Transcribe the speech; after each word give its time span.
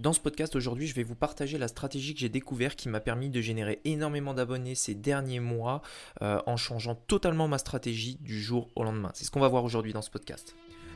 Dans 0.00 0.14
ce 0.14 0.20
podcast 0.20 0.56
aujourd'hui, 0.56 0.86
je 0.86 0.94
vais 0.94 1.02
vous 1.02 1.14
partager 1.14 1.58
la 1.58 1.68
stratégie 1.68 2.14
que 2.14 2.20
j'ai 2.20 2.30
découvert 2.30 2.74
qui 2.74 2.88
m'a 2.88 3.00
permis 3.00 3.28
de 3.28 3.42
générer 3.42 3.82
énormément 3.84 4.32
d'abonnés 4.32 4.74
ces 4.74 4.94
derniers 4.94 5.40
mois 5.40 5.82
euh, 6.22 6.40
en 6.46 6.56
changeant 6.56 6.94
totalement 6.94 7.48
ma 7.48 7.58
stratégie 7.58 8.16
du 8.22 8.40
jour 8.40 8.70
au 8.76 8.82
lendemain. 8.82 9.10
C'est 9.12 9.26
ce 9.26 9.30
qu'on 9.30 9.40
va 9.40 9.48
voir 9.48 9.62
aujourd'hui 9.62 9.92
dans 9.92 10.00
ce 10.00 10.08
podcast. 10.08 10.56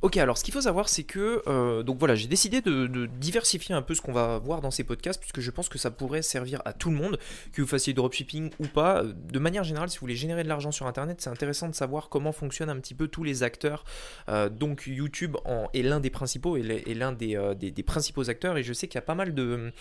Ok, 0.00 0.16
alors 0.16 0.38
ce 0.38 0.44
qu'il 0.44 0.54
faut 0.54 0.60
savoir, 0.60 0.88
c'est 0.88 1.02
que 1.02 1.42
euh, 1.48 1.82
donc 1.82 1.98
voilà, 1.98 2.14
j'ai 2.14 2.28
décidé 2.28 2.60
de, 2.60 3.06
diversifier 3.18 3.74
un 3.74 3.82
peu 3.82 3.96
ce 3.96 4.00
qu'on 4.00 4.12
va 4.12 4.38
voir 4.38 4.60
dans 4.60 4.70
ces 4.70 4.84
podcasts, 4.84 5.18
puisque 5.18 5.40
je 5.40 5.50
pense 5.50 5.68
que 5.68 5.76
ça 5.76 5.90
pourrait 5.90 6.22
servir 6.22 6.62
à 6.64 6.72
tout 6.72 6.90
le 6.90 6.96
monde, 6.96 7.18
que 7.52 7.62
vous 7.62 7.66
fassiez 7.66 7.94
dropshipping 7.94 8.52
ou 8.60 8.68
pas. 8.68 9.02
De 9.02 9.40
manière 9.40 9.64
générale, 9.64 9.90
si 9.90 9.96
vous 9.96 10.02
voulez 10.02 10.14
générer 10.14 10.44
de 10.44 10.48
l'argent 10.48 10.70
sur 10.70 10.86
Internet, 10.86 11.20
c'est 11.20 11.30
intéressant 11.30 11.68
de 11.68 11.74
savoir 11.74 12.10
comment 12.10 12.30
fonctionnent 12.30 12.70
un 12.70 12.78
petit 12.78 12.94
peu 12.94 13.08
tous 13.08 13.24
les 13.24 13.42
acteurs. 13.42 13.84
Euh, 14.28 14.48
donc 14.48 14.84
YouTube 14.86 15.36
est 15.74 15.82
l'un 15.82 15.98
des 15.98 16.10
principaux 16.10 16.56
et 16.56 16.94
l'un 16.94 17.16
euh, 17.20 17.54
des, 17.54 17.82
principaux 17.82 18.30
acteurs, 18.30 18.56
et 18.56 18.62
je 18.62 18.72
sais 18.72 18.86
qu'il 18.86 18.98
y 18.98 18.98
a 18.98 19.02
pas 19.02 19.16
mal 19.16 19.34
de, 19.34 19.72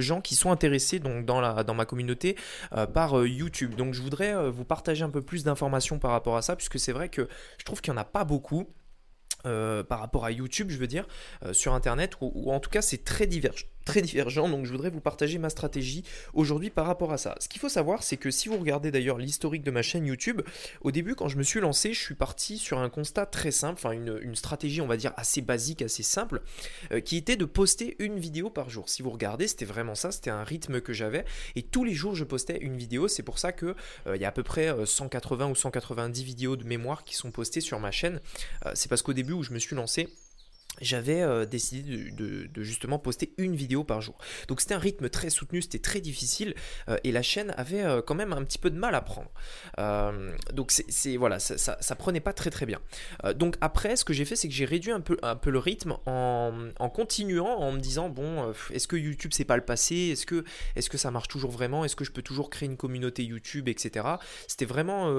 gens 0.00 0.22
qui 0.22 0.36
sont 0.36 0.50
intéressés 0.50 1.00
donc 1.00 1.26
dans, 1.26 1.62
dans 1.64 1.74
ma 1.74 1.84
communauté 1.84 2.36
par 2.94 3.26
YouTube. 3.26 3.74
Donc 3.74 3.92
je 3.92 4.00
voudrais 4.00 4.50
vous 4.50 4.64
partager 4.64 5.04
un 5.04 5.10
peu 5.10 5.20
plus 5.20 5.44
d'informations 5.44 5.98
par 5.98 6.12
rapport 6.12 6.38
à 6.38 6.42
ça, 6.42 6.56
puisque 6.56 6.78
c'est 6.78 6.92
vrai 6.92 7.10
que 7.10 7.28
je 7.58 7.64
trouve 7.64 7.82
qu'il 7.82 7.92
n'y 7.92 7.98
en 7.98 8.00
a 8.00 8.04
pas 8.04 8.24
beaucoup. 8.24 8.66
Euh, 9.46 9.84
par 9.84 10.00
rapport 10.00 10.24
à 10.24 10.32
YouTube, 10.32 10.70
je 10.70 10.76
veux 10.76 10.88
dire, 10.88 11.06
euh, 11.44 11.52
sur 11.52 11.72
Internet, 11.72 12.14
ou, 12.20 12.52
en 12.52 12.58
tout 12.58 12.70
cas 12.70 12.82
c'est 12.82 13.04
très 13.04 13.26
divergent 13.26 13.66
très 13.86 14.02
divergent, 14.02 14.50
donc 14.50 14.66
je 14.66 14.72
voudrais 14.72 14.90
vous 14.90 15.00
partager 15.00 15.38
ma 15.38 15.48
stratégie 15.48 16.04
aujourd'hui 16.34 16.68
par 16.68 16.86
rapport 16.86 17.12
à 17.12 17.18
ça. 17.18 17.34
Ce 17.40 17.48
qu'il 17.48 17.60
faut 17.60 17.70
savoir, 17.70 18.02
c'est 18.02 18.18
que 18.18 18.30
si 18.30 18.50
vous 18.50 18.58
regardez 18.58 18.90
d'ailleurs 18.90 19.16
l'historique 19.16 19.62
de 19.62 19.70
ma 19.70 19.80
chaîne 19.80 20.04
YouTube, 20.04 20.42
au 20.82 20.90
début 20.90 21.14
quand 21.14 21.28
je 21.28 21.38
me 21.38 21.42
suis 21.42 21.60
lancé, 21.60 21.94
je 21.94 22.00
suis 22.00 22.16
parti 22.16 22.58
sur 22.58 22.78
un 22.78 22.90
constat 22.90 23.24
très 23.24 23.52
simple, 23.52 23.74
enfin 23.82 23.92
une, 23.92 24.34
stratégie 24.34 24.82
on 24.82 24.86
va 24.86 24.98
dire 24.98 25.14
assez 25.16 25.40
basique, 25.40 25.80
assez 25.80 26.02
simple, 26.02 26.42
euh, 26.92 27.00
qui 27.00 27.16
était 27.16 27.36
de 27.36 27.46
poster 27.46 27.96
une 28.00 28.18
vidéo 28.18 28.50
par 28.50 28.68
jour. 28.68 28.88
Si 28.88 29.02
vous 29.02 29.10
regardez, 29.10 29.46
c'était 29.46 29.64
vraiment 29.64 29.94
ça, 29.94 30.10
c'était 30.10 30.30
un 30.30 30.44
rythme 30.44 30.80
que 30.80 30.92
j'avais, 30.92 31.24
et 31.54 31.62
tous 31.62 31.84
les 31.84 31.94
jours 31.94 32.14
je 32.14 32.24
postais 32.24 32.58
une 32.60 32.76
vidéo, 32.76 33.08
c'est 33.08 33.22
pour 33.22 33.38
ça 33.38 33.52
que 33.52 33.74
il 34.12 34.20
y 34.20 34.24
a 34.24 34.28
à 34.28 34.32
peu 34.32 34.42
près 34.42 34.74
180 34.84 35.48
ou 35.48 35.54
190 35.54 36.24
vidéos 36.24 36.56
de 36.56 36.64
mémoire 36.64 37.04
qui 37.04 37.14
sont 37.14 37.30
postées 37.30 37.60
sur 37.60 37.78
ma 37.78 37.92
chaîne. 37.92 38.20
c'est 38.74 38.88
parce 38.88 39.02
qu'au 39.02 39.12
début 39.12 39.32
où 39.32 39.42
je 39.42 39.52
me 39.52 39.58
suis 39.58 39.76
lancé, 39.76 40.08
j'avais 40.80 41.22
euh, 41.22 41.46
décidé 41.46 42.10
de, 42.10 42.62
justement 42.62 42.98
poster 42.98 43.32
une 43.38 43.54
vidéo 43.54 43.84
par 43.84 44.00
jour. 44.00 44.16
Donc 44.48 44.60
c'était 44.60 44.74
un 44.74 44.78
rythme 44.78 45.08
très 45.08 45.30
soutenu, 45.30 45.62
c'était 45.62 45.78
très 45.78 46.00
difficile 46.00 46.54
euh, 46.88 46.96
et 47.04 47.12
la 47.12 47.22
chaîne 47.22 47.54
avait 47.56 47.82
euh, 47.82 48.02
quand 48.02 48.14
même 48.14 48.32
un 48.32 48.44
petit 48.44 48.58
peu 48.58 48.70
de 48.70 48.78
mal 48.78 48.94
à 48.94 49.00
prendre. 49.00 49.30
donc 50.52 50.72
c'est 50.72 51.16
voilà, 51.16 51.38
ça, 51.38 51.94
prenait 51.96 52.20
pas 52.20 52.32
très 52.32 52.50
très 52.50 52.66
bien. 52.66 52.80
donc 53.34 53.56
après, 53.60 53.96
ce 53.96 54.04
que 54.04 54.12
j'ai 54.12 54.24
fait, 54.24 54.36
c'est 54.36 54.48
que 54.48 54.54
j'ai 54.54 54.64
réduit 54.64 54.92
un 54.92 55.00
peu, 55.00 55.16
un 55.22 55.36
peu 55.36 55.50
le 55.50 55.58
rythme 55.58 55.96
en, 56.06 56.90
continuant, 56.94 57.58
en 57.58 57.72
me 57.72 57.78
disant 57.78 58.08
bon, 58.08 58.52
est-ce 58.70 58.86
que 58.86 58.96
YouTube 58.96 59.32
c'est 59.34 59.44
pas 59.44 59.56
le 59.56 59.64
passé? 59.64 59.94
Est-ce 60.12 60.26
que, 60.26 60.44
est 60.74 60.88
que 60.88 60.98
ça 60.98 61.10
marche 61.10 61.28
toujours 61.28 61.50
vraiment? 61.50 61.84
Est-ce 61.84 61.96
que 61.96 62.04
je 62.04 62.12
peux 62.12 62.22
toujours 62.22 62.50
créer 62.50 62.68
une 62.68 62.76
communauté 62.76 63.24
YouTube, 63.24 63.68
etc. 63.68 64.06
C'était 64.46 64.64
vraiment, 64.64 65.10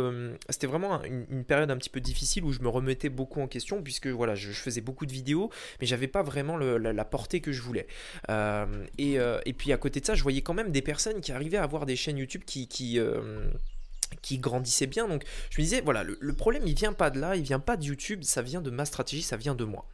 vraiment 0.63 1.03
une, 1.03 1.43
période 1.43 1.71
un 1.71 1.77
petit 1.77 1.89
peu 1.89 1.99
difficile 1.99 2.43
où 2.43 2.51
je 2.51 2.59
me 2.59 2.69
remettais 2.69 3.09
beaucoup 3.09 3.41
en 3.41 3.47
question 3.47 3.81
puisque 3.81 4.07
voilà, 4.07 4.35
je 4.35 4.51
faisais 4.51 4.81
beaucoup 4.81 5.05
de 5.05 5.11
vidéos 5.11 5.46
mais 5.79 5.87
j'avais 5.87 6.07
pas 6.07 6.23
vraiment 6.23 6.57
la, 6.57 7.05
portée 7.05 7.41
que 7.41 7.51
je 7.51 7.61
voulais. 7.61 7.87
Euh, 8.29 8.65
euh, 8.99 9.41
et, 9.45 9.53
puis 9.53 9.71
à 9.71 9.77
côté 9.77 9.99
de 9.99 10.05
ça, 10.05 10.15
je 10.15 10.23
voyais 10.23 10.41
quand 10.41 10.53
même 10.53 10.71
des 10.71 10.81
personnes 10.81 11.21
qui 11.21 11.31
arrivaient 11.31 11.57
à 11.57 11.63
avoir 11.63 11.85
des 11.85 11.95
chaînes 11.95 12.17
YouTube 12.17 12.43
qui, 12.45 12.67
qui 12.67 12.99
euh, 12.99 13.49
qui 14.21 14.37
grandissait 14.39 14.87
bien. 14.87 15.07
Donc 15.07 15.23
je 15.49 15.59
me 15.59 15.63
disais, 15.63 15.81
voilà, 15.81 16.03
le, 16.03 16.33
problème, 16.33 16.63
il 16.65 16.75
vient 16.75 16.93
pas 16.93 17.09
de 17.09 17.19
là, 17.19 17.35
il 17.35 17.43
vient 17.43 17.59
pas 17.59 17.77
de 17.77 17.83
YouTube, 17.83 18.23
ça 18.23 18.41
vient 18.41 18.61
de 18.61 18.69
ma 18.69 18.85
stratégie, 18.85 19.21
ça 19.21 19.37
vient 19.37 19.55
de 19.55 19.65
moi. 19.65 19.85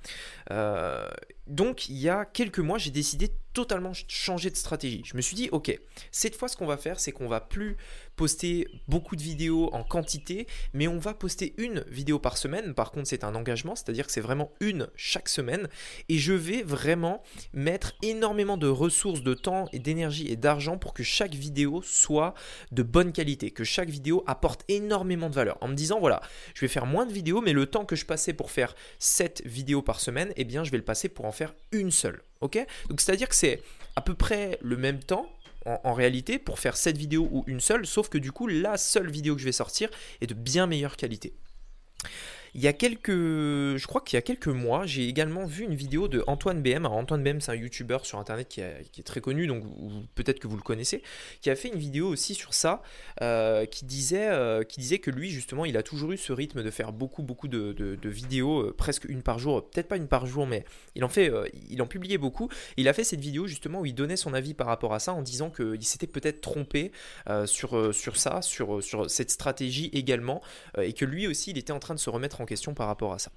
donc 1.47 1.89
il 1.89 1.97
y 1.97 2.09
a 2.09 2.25
quelques 2.25 2.59
mois, 2.59 2.77
j'ai 2.77 2.91
décidé 2.91 3.31
totalement 3.53 3.91
changer 4.07 4.49
de 4.49 4.55
stratégie. 4.55 5.03
Je 5.05 5.15
me 5.15 5.21
suis 5.21 5.35
dit, 5.35 5.49
ok, 5.51 5.79
cette 6.11 6.35
fois, 6.35 6.47
ce 6.47 6.57
qu'on 6.57 6.65
va 6.65 6.77
faire, 6.77 6.99
c'est 6.99 7.11
qu'on 7.11 7.27
va 7.27 7.39
plus 7.39 7.77
poster 8.15 8.67
beaucoup 8.87 9.15
de 9.15 9.21
vidéos 9.21 9.69
en 9.73 9.83
quantité, 9.83 10.47
mais 10.73 10.87
on 10.87 10.97
va 10.97 11.13
poster 11.13 11.53
une 11.57 11.83
vidéo 11.87 12.19
par 12.19 12.37
semaine. 12.37 12.73
Par 12.73 12.91
contre, 12.91 13.07
c'est 13.07 13.23
un 13.23 13.35
engagement, 13.35 13.75
c'est-à-dire 13.75 14.05
que 14.05 14.11
c'est 14.11 14.21
vraiment 14.21 14.51
une 14.59 14.87
chaque 14.95 15.29
semaine. 15.29 15.67
Et 16.09 16.17
je 16.17 16.33
vais 16.33 16.63
vraiment 16.63 17.23
mettre 17.53 17.93
énormément 18.01 18.57
de 18.57 18.67
ressources, 18.67 19.21
de 19.21 19.33
temps 19.33 19.67
et 19.73 19.79
d'énergie 19.79 20.27
et 20.27 20.35
d'argent 20.35 20.77
pour 20.77 20.93
que 20.93 21.03
chaque 21.03 21.35
vidéo 21.35 21.81
soit 21.83 22.33
de 22.71 22.83
bonne 22.83 23.11
qualité, 23.11 23.51
que 23.51 23.63
chaque 23.63 23.89
vidéo 23.89 24.23
apporte 24.27 24.63
énormément 24.67 25.29
de 25.29 25.35
valeur. 25.35 25.57
En 25.61 25.67
me 25.67 25.75
disant, 25.75 25.99
voilà, 25.99 26.21
je 26.53 26.61
vais 26.61 26.67
faire 26.67 26.85
moins 26.85 27.05
de 27.05 27.13
vidéos, 27.13 27.41
mais 27.41 27.53
le 27.53 27.65
temps 27.65 27.85
que 27.85 27.95
je 27.95 28.05
passais 28.05 28.33
pour 28.33 28.51
faire 28.51 28.75
7 28.99 29.43
vidéos 29.45 29.81
par 29.81 29.99
semaine, 29.99 30.33
eh 30.35 30.43
bien, 30.43 30.63
je 30.63 30.71
vais 30.71 30.77
le 30.77 30.83
passer 30.83 31.09
pour 31.09 31.25
en 31.25 31.31
faire 31.31 31.53
une 31.71 31.91
seule. 31.91 32.21
Ok? 32.41 32.57
Donc, 32.89 33.01
c'est-à-dire 33.01 33.29
que 33.29 33.35
c'est 33.35 33.61
à 33.95 34.01
peu 34.01 34.13
près 34.13 34.57
le 34.61 34.77
même 34.77 34.99
temps 34.99 35.29
en, 35.65 35.93
réalité 35.93 36.39
pour 36.39 36.59
faire 36.59 36.77
cette 36.77 36.97
vidéo 36.97 37.27
ou 37.31 37.43
une 37.47 37.59
seule, 37.59 37.85
sauf 37.85 38.09
que 38.09 38.17
du 38.17 38.31
coup 38.31 38.47
la 38.47 38.77
seule 38.77 39.09
vidéo 39.09 39.35
que 39.35 39.41
je 39.41 39.45
vais 39.45 39.51
sortir 39.51 39.89
est 40.21 40.27
de 40.27 40.33
bien 40.33 40.67
meilleure 40.67 40.97
qualité. 40.97 41.33
Il 42.55 42.61
y 42.61 42.67
a 42.67 42.73
quelques, 42.73 43.11
je 43.11 43.87
crois 43.87 44.01
qu'il 44.01 44.15
y 44.15 44.19
a 44.19 44.21
quelques 44.21 44.47
mois, 44.47 44.85
j'ai 44.85 45.07
également 45.07 45.45
vu 45.45 45.63
une 45.63 45.73
vidéo 45.73 46.07
de 46.07 46.23
Antoine 46.27 46.61
BM. 46.61 46.85
Alors 46.85 46.93
Antoine 46.93 47.23
BM, 47.23 47.41
c'est 47.41 47.51
un 47.51 47.55
YouTuber 47.55 47.97
sur 48.03 48.19
Internet 48.19 48.47
qui, 48.47 48.61
est 48.61 49.03
très 49.03 49.21
connu, 49.21 49.47
donc 49.47 49.63
peut-être 50.13 50.39
que 50.39 50.47
vous 50.47 50.55
le 50.55 50.61
connaissez, 50.61 51.01
qui 51.41 51.49
a 51.49 51.55
fait 51.55 51.69
une 51.69 51.79
vidéo 51.79 52.07
aussi 52.07 52.35
sur 52.35 52.53
ça, 52.53 52.83
euh, 53.23 53.65
qui 53.65 53.85
disait, 53.85 54.27
euh, 54.29 54.63
qui 54.63 54.79
disait 54.79 54.99
que 54.99 55.09
lui 55.09 55.31
justement, 55.31 55.65
il 55.65 55.77
a 55.77 55.83
toujours 55.83 56.11
eu 56.11 56.17
ce 56.17 56.31
rythme 56.31 56.61
de 56.61 56.69
faire 56.69 56.91
beaucoup, 56.91 57.23
beaucoup 57.23 57.47
de, 57.47 57.97
vidéos, 58.03 58.67
euh, 58.67 58.75
presque 58.77 59.05
une 59.05 59.23
par 59.23 59.39
jour, 59.39 59.67
peut-être 59.71 59.87
pas 59.87 59.97
une 59.97 60.07
par 60.07 60.27
jour, 60.27 60.45
mais 60.45 60.63
il 60.93 61.03
en 61.03 61.09
fait, 61.09 61.31
il 61.71 61.81
en 61.81 61.87
publiait 61.87 62.19
beaucoup. 62.19 62.49
il 62.77 62.87
a 62.87 62.93
fait 62.93 63.03
cette 63.03 63.21
vidéo 63.21 63.47
justement 63.47 63.79
où 63.79 63.87
il 63.87 63.95
donnait 63.95 64.15
son 64.15 64.33
avis 64.35 64.53
par 64.53 64.67
rapport 64.67 64.93
à 64.93 64.99
ça, 64.99 65.13
en 65.13 65.23
disant 65.23 65.49
qu'il 65.49 65.83
s'était 65.83 66.05
peut-être 66.05 66.41
trompé 66.41 66.91
sur 67.45 67.95
sur 67.95 68.15
ça, 68.17 68.43
sur 68.43 68.83
sur 68.83 69.09
cette 69.09 69.31
stratégie 69.31 69.89
également, 69.93 70.43
et 70.79 70.93
que 70.93 71.05
lui 71.05 71.25
aussi, 71.25 71.49
il 71.49 71.57
était 71.57 71.73
en 71.73 71.79
train 71.79 71.95
de 71.95 71.99
se 71.99 72.11
remettre 72.11 72.41
en 72.41 72.42
question 72.45 72.73
par 72.73 72.87
rapport 72.87 73.13
à 73.13 73.19
ça. 73.19 73.31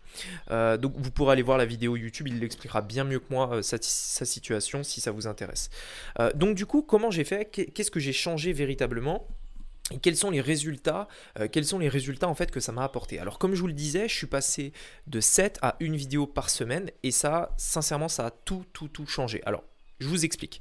Euh, 0.51 0.77
donc 0.77 0.95
vous 0.97 1.11
pourrez 1.11 1.33
aller 1.33 1.43
voir 1.43 1.59
la 1.59 1.67
vidéo 1.67 1.97
YouTube, 1.97 2.29
il 2.29 2.41
l'expliquera 2.41 2.83
bien 2.83 3.05
mieux 3.05 3.21
que 3.21 3.27
moi 3.31 3.57
euh, 3.57 3.63
sa, 3.63 3.79
situation 3.81 4.83
si 4.83 5.01
ça 5.01 5.11
vous 5.11 5.27
intéresse. 5.27 5.71
Euh, 6.21 6.33
donc 6.35 6.57
du 6.57 6.67
coup, 6.67 6.83
comment 6.83 7.11
j'ai 7.11 7.25
fait? 7.25 7.45
Qu'est-ce 7.47 7.91
que 7.91 8.01
j'ai 8.01 8.13
changé 8.13 8.53
véritablement? 8.53 9.27
Et 9.93 9.99
quels 9.99 10.17
sont 10.17 10.31
les 10.31 10.41
résultats 10.41 11.07
Quels 11.53 11.65
sont 11.65 11.79
les 11.79 11.89
résultats 11.89 12.29
en 12.29 12.35
fait 12.35 12.51
que 12.51 12.59
ça 12.59 12.73
m'a 12.73 12.83
apporté? 12.83 13.21
Alors 13.21 13.39
comme 13.39 13.55
je 13.55 13.61
vous 13.61 13.69
le 13.69 13.73
disais, 13.73 14.09
je 14.09 14.15
suis 14.15 14.27
passé 14.27 14.73
de 15.07 15.21
7 15.21 15.61
à 15.63 15.77
une 15.79 15.95
vidéo 15.95 16.27
par 16.27 16.51
semaine 16.51 16.91
et 17.05 17.13
ça, 17.13 17.55
sincèrement, 17.57 18.09
ça 18.09 18.27
a 18.27 18.31
tout, 18.33 18.65
tout, 18.73 18.89
tout 18.89 19.07
changé. 19.07 19.43
Alors, 19.47 19.63
je 20.01 20.09
vous 20.09 20.25
explique. 20.25 20.61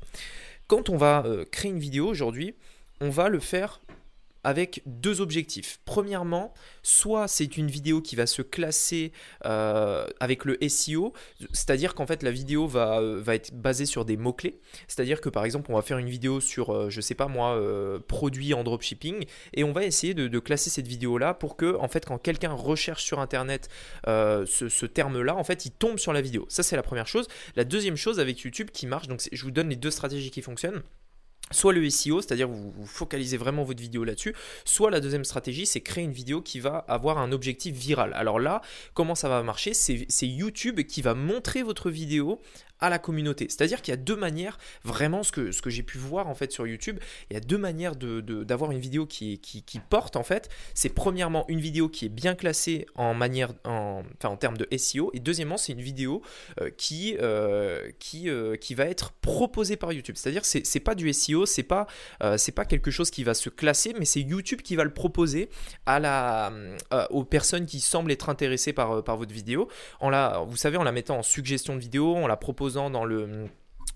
Quand 0.67 0.89
on 0.89 0.97
va 0.97 1.25
créer 1.51 1.71
une 1.71 1.79
vidéo 1.79 2.07
aujourd'hui, 2.07 2.53
on 3.01 3.09
va 3.09 3.29
le 3.29 3.39
faire 3.39 3.81
avec 4.45 4.83
deux 4.85 5.21
objectifs. 5.21 5.79
Premièrement, 5.85 6.53
soit 6.83 7.27
c'est 7.27 7.57
une 7.57 7.67
vidéo 7.67 7.99
qui 7.99 8.15
va 8.15 8.27
se 8.27 8.43
classer 8.43 9.11
euh, 9.43 10.05
avec 10.19 10.45
le 10.45 10.55
SEO, 10.69 11.13
c'est-à-dire 11.51 11.95
qu'en 11.95 12.05
fait 12.05 12.21
la 12.21 12.29
vidéo 12.29 12.67
va, 12.67 12.99
euh, 12.99 13.19
va 13.19 13.33
être 13.33 13.55
basée 13.55 13.87
sur 13.87 14.05
des 14.05 14.17
mots-clés. 14.17 14.61
C'est-à-dire 14.87 15.19
que 15.19 15.29
par 15.29 15.45
exemple 15.45 15.71
on 15.71 15.75
va 15.75 15.81
faire 15.81 15.97
une 15.97 16.09
vidéo 16.09 16.39
sur, 16.39 16.69
euh, 16.69 16.89
je 16.91 17.01
sais 17.01 17.15
pas 17.15 17.27
moi, 17.27 17.59
produits 18.07 18.53
en 18.53 18.63
dropshipping, 18.63 19.25
et 19.53 19.63
on 19.63 19.71
va 19.71 19.83
essayer 19.83 20.13
de, 20.13 20.39
classer 20.39 20.69
cette 20.69 20.87
vidéo-là 20.87 21.33
pour 21.33 21.57
que 21.57 21.75
en 21.77 21.87
fait 21.87 22.05
quand 22.05 22.19
quelqu'un 22.19 22.51
recherche 22.51 23.03
sur 23.03 23.19
internet 23.19 23.67
ce, 24.05 24.45
ce 24.45 24.85
terme-là, 24.85 25.35
en 25.35 25.43
fait 25.43 25.65
il 25.65 25.71
tombe 25.71 25.97
sur 25.97 26.13
la 26.13 26.21
vidéo. 26.21 26.45
Ça 26.49 26.61
c'est 26.61 26.75
la 26.75 26.83
première 26.83 27.07
chose. 27.07 27.27
La 27.55 27.63
deuxième 27.63 27.95
chose 27.95 28.19
avec 28.19 28.41
YouTube 28.41 28.69
qui 28.71 28.85
marche, 28.85 29.07
donc 29.07 29.27
je 29.31 29.43
vous 29.43 29.49
donne 29.49 29.69
les 29.69 29.75
deux 29.75 29.89
stratégies 29.89 30.29
qui 30.29 30.43
fonctionnent 30.43 30.83
soit 31.51 31.73
le 31.73 31.89
SEO, 31.89 32.21
c'est-à-dire 32.21 32.47
vous, 32.47 32.73
focalisez 32.85 33.37
vraiment 33.37 33.63
votre 33.63 33.81
vidéo 33.81 34.03
là-dessus, 34.03 34.35
soit 34.65 34.89
la 34.89 34.99
deuxième 34.99 35.23
stratégie, 35.23 35.65
c'est 35.65 35.81
créer 35.81 36.03
une 36.03 36.11
vidéo 36.11 36.41
qui 36.41 36.59
va 36.59 36.77
avoir 36.87 37.17
un 37.19 37.31
objectif 37.31 37.75
viral. 37.75 38.13
Alors 38.15 38.39
là, 38.39 38.61
comment 38.93 39.15
ça 39.15 39.29
va 39.29 39.41
marcher? 39.43 39.73
C'est 39.73 40.27
YouTube 40.27 40.81
qui 40.81 41.01
va 41.01 41.13
montrer 41.13 41.63
votre 41.63 41.89
vidéo 41.89 42.41
à 42.79 42.89
la 42.89 42.99
communauté. 42.99 43.47
C'est-à-dire 43.49 43.81
qu'il 43.81 43.91
y 43.91 43.97
a 43.97 43.97
deux 43.97 44.15
manières, 44.15 44.57
vraiment 44.83 45.23
ce 45.23 45.31
que, 45.31 45.51
ce 45.51 45.61
que 45.61 45.69
j'ai 45.69 45.83
pu 45.83 45.97
voir 45.97 46.27
en 46.27 46.35
fait 46.35 46.51
sur 46.51 46.67
YouTube, 46.67 46.99
il 47.29 47.33
y 47.33 47.37
a 47.37 47.39
deux 47.39 47.57
manières 47.57 47.95
d'avoir 47.95 48.69
de, 48.69 48.75
une 48.75 48.81
vidéo 48.81 49.05
qui, 49.05 49.39
qui, 49.39 49.79
porte 49.89 50.15
en 50.15 50.23
fait. 50.23 50.49
C'est 50.73 50.89
premièrement 50.89 51.45
une 51.47 51.59
vidéo 51.59 51.89
qui 51.89 52.05
est 52.05 52.09
bien 52.09 52.35
classée 52.35 52.85
en 52.95 53.13
manière, 53.13 53.53
en, 53.63 54.03
enfin, 54.17 54.29
en 54.29 54.37
termes 54.37 54.57
de 54.57 54.67
SEO, 54.77 55.11
et 55.13 55.19
deuxièmement 55.19 55.57
c'est 55.57 55.73
une 55.73 55.81
vidéo 55.81 56.21
euh, 56.61 56.69
qui, 56.75 57.17
euh, 57.21 57.89
qui, 57.99 58.29
euh, 58.29 58.55
qui 58.55 58.75
va 58.75 58.85
être 58.85 59.11
proposée 59.21 59.77
par 59.77 59.93
YouTube. 59.93 60.15
C'est-à-dire 60.17 60.45
c'est 60.45 60.65
c'est 60.65 60.79
pas 60.79 60.95
du 60.95 61.11
SEO, 61.13 61.45
c'est 61.45 61.63
pas, 61.63 61.87
c'est 62.37 62.51
pas 62.51 62.65
quelque 62.65 62.91
chose 62.91 63.09
qui 63.09 63.23
va 63.23 63.33
se 63.33 63.49
classer, 63.49 63.93
mais 63.97 64.05
c'est 64.05 64.21
YouTube 64.21 64.61
qui 64.61 64.75
va 64.75 64.83
le 64.83 64.93
proposer 64.93 65.49
à 65.85 65.99
la, 65.99 66.51
aux 67.09 67.23
personnes 67.23 67.65
qui 67.65 67.79
semblent 67.79 68.11
être 68.11 68.29
intéressées 68.29 68.73
par, 68.73 69.03
par 69.03 69.17
votre 69.17 69.33
vidéo. 69.33 69.69
En 69.99 70.09
la, 70.09 70.43
vous 70.47 70.57
savez, 70.57 70.77
en 70.77 70.83
la 70.83 70.91
mettant 70.91 71.17
en 71.17 71.23
suggestion 71.23 71.75
de 71.75 71.79
vidéo, 71.79 72.15
en 72.15 72.27
la 72.27 72.37
dans 72.73 73.05
le 73.05 73.47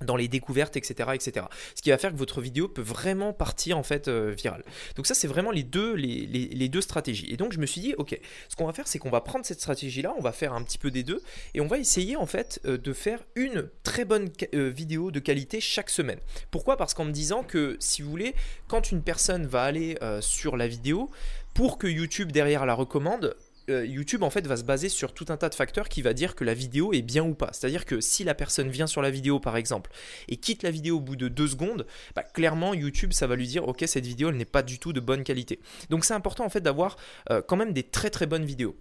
dans 0.01 0.15
les 0.15 0.27
découvertes, 0.27 0.77
etc., 0.77 1.09
etc. 1.13 1.45
Ce 1.75 1.81
qui 1.81 1.89
va 1.89 1.97
faire 1.97 2.11
que 2.11 2.17
votre 2.17 2.41
vidéo 2.41 2.67
peut 2.67 2.81
vraiment 2.81 3.33
partir 3.33 3.77
en 3.77 3.83
fait 3.83 4.07
euh, 4.07 4.33
virale. 4.35 4.63
Donc 4.95 5.07
ça, 5.07 5.13
c'est 5.13 5.27
vraiment 5.27 5.51
les 5.51 5.63
deux, 5.63 5.93
les, 5.93 6.69
deux 6.69 6.81
stratégies. 6.81 7.31
Et 7.31 7.37
donc 7.37 7.53
je 7.53 7.59
me 7.59 7.65
suis 7.65 7.81
dit, 7.81 7.95
ok, 7.97 8.19
ce 8.47 8.55
qu'on 8.55 8.65
va 8.65 8.73
faire, 8.73 8.87
c'est 8.87 8.99
qu'on 8.99 9.09
va 9.09 9.21
prendre 9.21 9.45
cette 9.45 9.59
stratégie-là, 9.59 10.13
on 10.17 10.21
va 10.21 10.31
faire 10.31 10.53
un 10.53 10.63
petit 10.63 10.77
peu 10.77 10.91
des 10.91 11.03
deux, 11.03 11.21
et 11.53 11.61
on 11.61 11.67
va 11.67 11.77
essayer 11.77 12.15
en 12.15 12.25
fait 12.25 12.61
euh, 12.65 12.77
de 12.77 12.93
faire 12.93 13.23
une 13.35 13.69
très 13.83 14.05
bonne 14.05 14.29
euh, 14.53 14.69
vidéo 14.69 15.11
de 15.11 15.19
qualité 15.19 15.59
chaque 15.59 15.89
semaine. 15.89 16.19
Pourquoi? 16.51 16.77
Parce 16.77 16.93
qu'en 16.93 17.05
me 17.05 17.11
disant 17.11 17.43
que 17.43 17.77
si 17.79 18.01
vous 18.01 18.09
voulez, 18.09 18.35
quand 18.67 18.91
une 18.91 19.01
personne 19.01 19.47
va 19.47 19.63
aller 19.63 19.97
sur 20.21 20.57
la 20.57 20.67
vidéo, 20.67 21.09
pour 21.53 21.77
que 21.77 21.87
YouTube 21.87 22.31
derrière 22.31 22.65
la 22.65 22.73
recommande, 22.73 23.35
euh, 23.69 23.85
YouTube 23.85 24.23
en 24.23 24.29
fait 24.29 24.45
va 24.47 24.57
se 24.57 24.63
baser 24.63 24.89
sur 24.89 25.13
tout 25.13 25.25
un 25.29 25.37
tas 25.37 25.49
de 25.49 25.55
facteurs 25.55 25.89
qui 25.89 26.01
va 26.01 26.13
dire 26.13 26.35
que 26.35 26.43
la 26.43 26.53
vidéo 26.53 26.93
est 26.93 27.01
bien 27.01 27.23
ou 27.23 27.33
pas. 27.33 27.49
C'est-à-dire 27.51 27.85
que 27.85 28.01
si 28.01 28.23
la 28.23 28.35
personne 28.35 28.69
vient 28.69 28.87
sur 28.87 29.01
la 29.01 29.09
vidéo 29.09 29.39
par 29.39 29.57
exemple 29.57 29.91
et 30.27 30.37
quitte 30.37 30.63
la 30.63 30.71
vidéo 30.71 30.97
au 30.97 31.01
bout 31.01 31.15
de 31.15 31.27
deux 31.27 31.47
secondes, 31.47 31.85
bah, 32.15 32.23
clairement 32.23 32.73
YouTube 32.73 33.13
ça 33.13 33.27
va 33.27 33.35
lui 33.35 33.47
dire 33.47 33.67
ok 33.67 33.83
cette 33.87 34.05
vidéo 34.05 34.29
elle 34.29 34.37
n'est 34.37 34.45
pas 34.45 34.63
du 34.63 34.79
tout 34.79 34.93
de 34.93 34.99
bonne 34.99 35.23
qualité. 35.23 35.59
Donc 35.89 36.05
c'est 36.05 36.13
important 36.13 36.45
en 36.45 36.49
fait 36.49 36.61
d'avoir 36.61 36.97
euh, 37.29 37.41
quand 37.41 37.57
même 37.57 37.73
des 37.73 37.83
très 37.83 38.09
très 38.09 38.25
bonnes 38.25 38.45
vidéos 38.45 38.75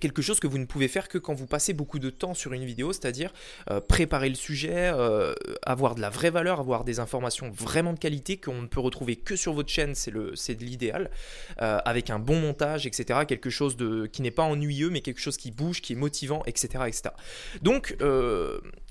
quelque 0.00 0.22
chose 0.22 0.40
que 0.40 0.46
vous 0.46 0.58
ne 0.58 0.64
pouvez 0.64 0.88
faire 0.88 1.08
que 1.08 1.18
quand 1.18 1.34
vous 1.34 1.46
passez 1.46 1.72
beaucoup 1.72 1.98
de 1.98 2.10
temps 2.10 2.34
sur 2.34 2.52
une 2.52 2.64
vidéo, 2.64 2.92
c'est-à-dire 2.92 3.32
euh, 3.70 3.80
préparer 3.80 4.28
le 4.28 4.34
sujet, 4.34 4.90
euh, 4.94 5.34
avoir 5.64 5.94
de 5.94 6.00
la 6.00 6.10
vraie 6.10 6.30
valeur, 6.30 6.60
avoir 6.60 6.84
des 6.84 7.00
informations 7.00 7.50
vraiment 7.50 7.92
de 7.92 7.98
qualité 7.98 8.36
qu'on 8.36 8.62
ne 8.62 8.66
peut 8.66 8.80
retrouver 8.80 9.16
que 9.16 9.36
sur 9.36 9.52
votre 9.52 9.68
chaîne, 9.68 9.94
c'est 9.94 10.60
l'idéal, 10.60 11.10
euh, 11.62 11.78
avec 11.84 12.10
un 12.10 12.18
bon 12.18 12.40
montage, 12.40 12.86
etc. 12.86 13.20
Quelque 13.26 13.50
chose 13.50 13.76
de, 13.76 14.06
qui 14.06 14.22
n'est 14.22 14.30
pas 14.30 14.44
ennuyeux, 14.44 14.90
mais 14.90 15.00
quelque 15.00 15.20
chose 15.20 15.36
qui 15.36 15.50
bouge, 15.50 15.80
qui 15.80 15.92
est 15.92 15.96
motivant, 15.96 16.42
etc. 16.46 16.84
etc. 16.86 17.14
Donc, 17.62 17.96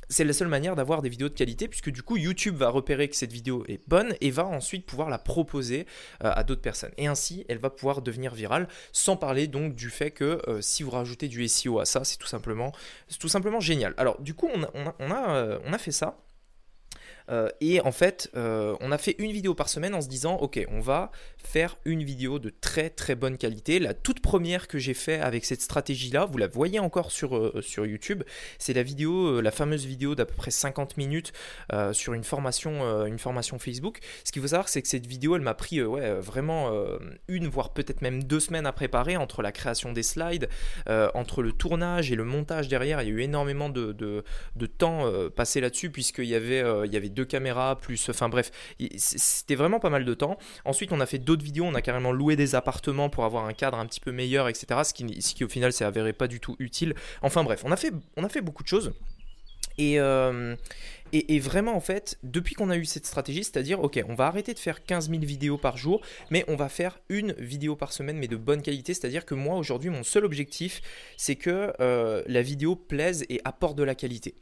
c'est 0.10 0.24
la 0.24 0.34
seule 0.34 0.48
manière 0.48 0.76
d'avoir 0.76 1.02
des 1.02 1.10
vidéos 1.10 1.30
de 1.30 1.34
qualité 1.34 1.68
puisque 1.68 1.90
du 1.90 2.04
coup 2.04 2.18
YouTube 2.18 2.56
va 2.56 2.70
repérer 2.70 3.08
que 3.10 3.16
cette 3.16 3.32
vidéo 3.32 3.64
est 3.68 3.82
bonne 3.88 4.16
et 4.22 4.32
va 4.32 4.46
ensuite 4.46 4.86
pouvoir 4.86 5.10
la 5.10 5.18
proposer 5.18 5.86
euh, 6.24 6.32
à 6.34 6.44
d'autres 6.44 6.62
personnes. 6.62 6.92
Et 6.98 7.08
ainsi, 7.08 7.46
elle 7.50 7.58
va 7.58 7.70
pouvoir 7.70 8.02
devenir 8.02 8.34
virale 8.34 8.68
sans 8.92 9.18
parler 9.18 9.48
donc 9.48 9.76
du 9.76 9.90
fait 9.90 10.12
que 10.12 10.42
euh, 10.48 10.62
si 10.62 10.84
vous 10.84 10.92
rajoutez 10.92 11.28
du 11.28 11.48
SEO 11.48 11.80
à 11.80 11.86
ça, 11.86 12.04
c'est 12.04 12.18
tout 12.18 12.28
simplement, 12.28 12.72
génial. 13.60 13.94
Alors 13.98 14.22
du 14.22 14.34
coup, 14.34 14.50
on 14.54 14.64
a, 14.64 15.32
euh, 15.32 15.60
on 15.66 15.74
a 15.74 15.78
fait 15.78 15.92
ça. 15.92 16.18
Euh, 17.30 17.50
et 17.62 17.82
en 17.82 17.92
fait, 17.92 18.30
euh, 18.36 18.76
on 18.80 18.92
a 18.92 18.98
fait 18.98 19.16
une 19.20 19.32
vidéo 19.32 19.54
par 19.54 19.70
semaine 19.70 19.94
en 19.94 20.02
se 20.02 20.08
disant, 20.08 20.36
ok, 20.36 20.66
on 20.70 20.80
va 20.80 21.12
faire 21.38 21.78
une 21.86 22.04
vidéo 22.04 22.40
de 22.40 22.50
très 22.50 22.90
très 22.90 23.16
bonne 23.16 23.38
qualité. 23.38 23.80
La 23.80 23.94
toute 23.94 24.22
première 24.22 24.68
que 24.68 24.80
j'ai 24.80 24.94
fait 24.94 25.20
avec 25.20 25.46
cette 25.46 25.62
stratégie-là, 25.62 26.26
vous 26.26 26.38
la 26.38 26.48
voyez 26.48 26.80
encore 26.80 27.12
sur, 27.12 27.36
euh, 27.36 27.62
sur 27.62 27.86
YouTube, 27.86 28.24
c'est 28.60 28.74
la 28.74 28.84
vidéo, 28.84 29.42
la 29.42 29.52
fameuse 29.52 29.86
vidéo 29.86 30.16
d'à 30.16 30.26
peu 30.26 30.36
près 30.36 30.52
50 30.52 30.98
minutes 30.98 31.34
sur 31.92 32.14
une 32.14 32.24
formation, 32.24 33.06
une 33.06 33.20
formation 33.20 33.60
Facebook. 33.60 34.00
Ce 34.24 34.32
qu'il 34.32 34.42
faut 34.42 34.50
savoir, 34.50 34.70
c'est 34.70 34.82
que 34.82 34.88
cette 34.88 35.06
vidéo, 35.06 35.36
elle 35.36 35.42
m'a 35.42 35.54
pris 35.54 35.82
ouais, 35.84 36.14
vraiment 36.16 36.72
une, 37.28 37.48
voire 37.48 37.74
peut-être 37.74 38.02
même 38.02 38.24
deux 38.24 38.40
semaines 38.40 38.66
à 38.66 38.72
préparer 38.72 39.18
entre 39.18 39.42
la 39.42 39.52
création 39.52 39.92
des 39.94 40.04
slides, 40.04 40.50
entre 41.14 41.42
le 41.42 41.52
tournage 41.52 42.12
et 42.12 42.16
le 42.16 42.24
montage 42.24 42.68
derrière. 42.68 43.02
Il 43.02 43.10
y 43.10 43.12
a 43.12 43.14
eu 43.14 43.22
énormément 43.22 43.70
de, 43.70 43.92
de, 43.94 44.66
temps 44.66 45.12
passé 45.36 45.62
là-dessus 45.62 45.90
puisqu'il 45.90 46.26
y 46.26 46.36
avait, 46.36 46.64
il 46.86 46.94
y 46.94 46.98
avait 46.98 47.10
deux 47.18 47.26
caméras, 47.26 47.76
plus. 47.76 48.10
Enfin 48.10 48.30
bref, 48.30 48.52
c'était 48.96 49.56
vraiment 49.56 49.80
pas 49.80 49.90
mal 49.90 50.06
de 50.06 50.14
temps. 50.14 50.38
Ensuite, 50.64 50.92
on 50.92 51.00
a 51.02 51.06
fait 51.06 51.18
d'autres 51.18 51.44
vidéos, 51.44 51.66
on 51.66 51.76
a 51.76 51.82
carrément 51.82 52.12
loué 52.12 52.36
des 52.36 52.56
appartements 52.56 53.10
pour 53.10 53.26
avoir 53.26 53.46
un 53.46 53.54
cadre 53.54 53.78
un 53.78 53.86
petit 53.86 54.00
peu 54.00 54.12
meilleur, 54.12 54.48
etc. 54.48 54.82
Ce 54.84 54.94
qui, 54.94 55.22
ce 55.22 55.34
qui 55.34 55.44
au 55.44 55.50
final 55.50 55.74
s'est 55.74 55.86
avéré 55.86 56.14
pas 56.14 56.28
du 56.28 56.40
tout 56.40 56.56
utile. 56.60 56.94
Enfin 57.22 57.44
bref, 57.44 57.64
on 57.66 57.72
a 57.72 57.76
fait, 57.76 57.92
on 58.16 58.24
a 58.24 58.30
fait 58.30 58.42
beaucoup 58.42 58.64
de 58.64 58.70
choses. 58.70 58.94
Et, 59.78 60.00
euh, 60.00 60.56
et, 61.14 61.40
vraiment, 61.40 61.76
en 61.76 61.80
fait, 61.80 62.18
depuis 62.24 62.54
qu'on 62.56 62.70
a 62.70 62.76
eu 62.76 62.86
cette 62.86 63.06
stratégie, 63.06 63.44
c'est-à-dire, 63.44 63.80
ok, 63.80 64.04
on 64.10 64.16
va 64.16 64.28
arrêter 64.28 64.54
de 64.54 64.60
faire 64.60 64.84
15 64.84 65.10
000 65.10 65.22
vidéos 65.22 65.58
par 65.58 65.78
jour, 65.78 66.02
mais 66.32 66.44
on 66.48 66.56
va 66.56 66.68
faire 66.68 67.00
une 67.10 67.34
vidéo 67.34 67.76
par 67.76 67.94
semaine, 67.94 68.18
mais 68.18 68.28
de 68.28 68.36
bonne 68.36 68.62
qualité. 68.62 68.94
C'est-à-dire 68.94 69.26
que 69.26 69.34
moi, 69.34 69.58
aujourd'hui, 69.58 69.90
mon 69.90 70.04
seul 70.04 70.26
objectif, 70.26 70.82
c'est 71.16 71.36
que 71.36 71.74
euh, 71.80 72.24
la 72.28 72.42
vidéo 72.42 72.76
plaise 72.76 73.26
et 73.30 73.40
apporte 73.46 73.78
de 73.78 73.84
la 73.84 73.96
qualité. 73.96 74.36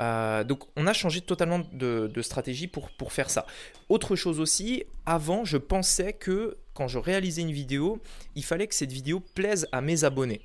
Euh, 0.00 0.44
donc, 0.44 0.64
on 0.76 0.86
a 0.86 0.92
changé 0.92 1.20
totalement 1.20 1.60
de, 1.72 2.10
stratégie 2.22 2.68
pour 2.68 3.12
faire 3.12 3.28
ça. 3.28 3.46
Autre 3.88 4.16
chose 4.16 4.40
aussi, 4.40 4.84
avant, 5.04 5.44
je 5.44 5.56
pensais 5.56 6.12
que 6.12 6.56
quand 6.74 6.88
je 6.88 6.98
réalisais 6.98 7.42
une 7.42 7.52
vidéo, 7.52 8.00
il 8.34 8.44
fallait 8.44 8.66
que 8.66 8.74
cette 8.74 8.92
vidéo 8.92 9.20
plaise 9.20 9.68
à 9.72 9.80
mes 9.80 10.04
abonnés. 10.04 10.40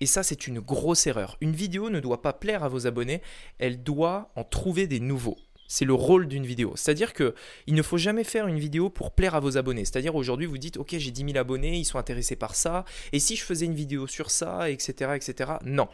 Et 0.00 0.06
ça, 0.06 0.22
c'est 0.22 0.46
une 0.46 0.60
grosse 0.60 1.06
erreur. 1.06 1.36
Une 1.40 1.52
vidéo 1.52 1.90
ne 1.90 2.00
doit 2.00 2.22
pas 2.22 2.32
plaire 2.32 2.64
à 2.64 2.68
vos 2.68 2.86
abonnés, 2.86 3.22
elle 3.58 3.82
doit 3.82 4.30
en 4.36 4.44
trouver 4.44 4.86
des 4.86 5.00
nouveaux. 5.00 5.38
C'est 5.72 5.86
le 5.86 5.94
rôle 5.94 6.28
d'une 6.28 6.44
vidéo. 6.44 6.74
C'est-à-dire 6.76 7.14
que 7.14 7.34
il 7.66 7.74
ne 7.74 7.80
faut 7.80 7.96
jamais 7.96 8.24
faire 8.24 8.46
une 8.46 8.58
vidéo 8.58 8.90
pour 8.90 9.10
plaire 9.10 9.34
à 9.34 9.40
vos 9.40 9.56
abonnés. 9.56 9.86
C'est-à-dire 9.86 10.14
aujourd'hui 10.16 10.44
vous 10.44 10.58
dites 10.58 10.76
ok 10.76 10.96
j'ai 10.98 11.10
10 11.10 11.32
000 11.32 11.38
abonnés, 11.38 11.78
ils 11.78 11.86
sont 11.86 11.96
intéressés 11.98 12.36
par 12.36 12.54
ça, 12.54 12.84
et 13.12 13.18
si 13.18 13.36
je 13.36 13.42
faisais 13.42 13.64
une 13.64 13.74
vidéo 13.74 14.06
sur 14.06 14.30
ça, 14.30 14.68
etc. 14.68 15.12
etc. 15.14 15.52
Non. 15.64 15.88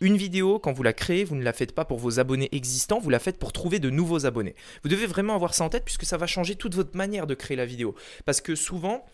Une 0.00 0.16
vidéo, 0.16 0.60
quand 0.60 0.72
vous 0.72 0.84
la 0.84 0.92
créez, 0.92 1.24
vous 1.24 1.34
ne 1.34 1.42
la 1.42 1.52
faites 1.52 1.74
pas 1.74 1.84
pour 1.84 1.98
vos 1.98 2.20
abonnés 2.20 2.48
existants, 2.52 3.00
vous 3.00 3.10
la 3.10 3.18
faites 3.18 3.40
pour 3.40 3.52
trouver 3.52 3.80
de 3.80 3.90
nouveaux 3.90 4.24
abonnés. 4.24 4.54
Vous 4.84 4.88
devez 4.88 5.06
vraiment 5.06 5.34
avoir 5.34 5.52
ça 5.52 5.64
en 5.64 5.68
tête 5.68 5.84
puisque 5.84 6.04
ça 6.04 6.16
va 6.16 6.28
changer 6.28 6.54
toute 6.54 6.76
votre 6.76 6.96
manière 6.96 7.26
de 7.26 7.34
créer 7.34 7.56
la 7.56 7.66
vidéo. 7.66 7.96
Parce 8.26 8.40
que 8.40 8.54
souvent, 8.54 9.04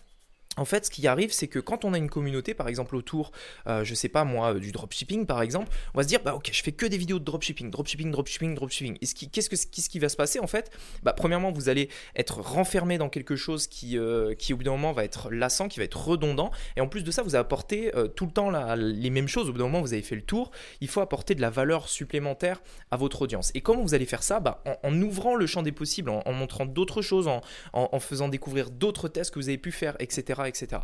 en 0.57 0.65
fait, 0.65 0.87
ce 0.87 0.91
qui 0.91 1.07
arrive, 1.07 1.33
c'est 1.33 1.47
que 1.47 1.61
quand 1.61 1.85
on 1.85 1.95
a 1.95 1.99
une 1.99 2.11
communauté, 2.11 2.55
par 2.55 2.67
exemple 2.67 2.97
autour, 2.97 3.31
euh, 3.69 3.85
je 3.85 3.95
sais 3.95 4.09
pas 4.09 4.25
moi, 4.25 4.55
euh, 4.55 4.59
du 4.59 4.73
dropshipping 4.73 5.25
par 5.25 5.43
exemple, 5.43 5.69
on 5.95 5.99
va 5.99 6.03
se 6.03 6.09
dire, 6.09 6.21
bah 6.25 6.35
ok, 6.35 6.51
je 6.53 6.63
fais 6.63 6.73
que 6.73 6.87
des 6.87 6.99
vidéos 6.99 7.21
de 7.21 7.25
dropshipping, 7.25 7.71
dropshipping, 7.71 8.11
dropshipping, 8.11 8.55
dropshipping. 8.57 8.99
Et 9.01 9.29
qu'est-ce, 9.29 9.49
que, 9.49 9.55
qu'est-ce 9.55 9.89
qui 9.89 10.01
va 10.01 10.09
se 10.09 10.17
passer 10.17 10.41
en 10.41 10.49
fait? 10.49 10.73
Bah, 11.05 11.13
Premièrement, 11.13 11.53
vous 11.53 11.69
allez 11.69 11.89
être 12.17 12.41
renfermé 12.41 12.99
dans 12.99 13.09
quelque 13.09 13.37
chose 13.37 13.69
qui, 13.69 13.97
euh, 13.97 14.35
qui 14.35 14.53
au 14.53 14.57
bout 14.57 14.65
d'un 14.65 14.73
moment 14.73 14.93
va 14.93 15.05
être 15.05 15.31
lassant, 15.31 15.69
qui 15.69 15.79
va 15.79 15.85
être 15.85 16.09
redondant. 16.09 16.51
Et 16.77 16.81
en 16.81 16.89
plus 16.89 17.05
de 17.05 17.13
ça, 17.13 17.23
vous 17.23 17.37
apportez 17.37 17.93
tout 18.17 18.27
le 18.27 18.33
temps 18.33 18.51
les 18.75 19.11
mêmes 19.11 19.29
choses. 19.29 19.49
Au 19.49 19.53
bout 19.53 19.59
d'un 19.59 19.65
moment, 19.65 19.81
vous 19.81 19.93
avez 19.93 20.03
fait 20.03 20.17
le 20.17 20.23
tour. 20.23 20.51
Il 20.81 20.89
faut 20.89 21.01
apporter 21.01 21.35
de 21.35 21.41
la 21.41 21.51
valeur 21.51 21.89
supplémentaire 21.89 22.61
à 22.91 22.97
votre 22.97 23.23
audience. 23.23 23.53
Et 23.55 23.61
comment 23.61 23.83
vous 23.83 23.95
allez 23.95 24.07
faire 24.07 24.23
ça? 24.23 24.41
Bah, 24.41 24.63
en, 24.83 25.01
ouvrant 25.01 25.37
le 25.37 25.47
champ 25.47 25.63
des 25.63 25.73
possibles, 25.73 26.11
en, 26.11 26.33
montrant 26.33 26.67
d'autres 26.67 27.03
choses, 27.03 27.29
en, 27.29 28.01
faisant 28.01 28.29
découvrir 28.29 28.71
d'autres 28.71 29.09
tests 29.09 29.33
que 29.33 29.39
vous 29.39 29.49
avez 29.49 29.59
pu 29.59 29.73
faire, 29.73 29.97
etc. 30.01 30.40
etc. 30.49 30.83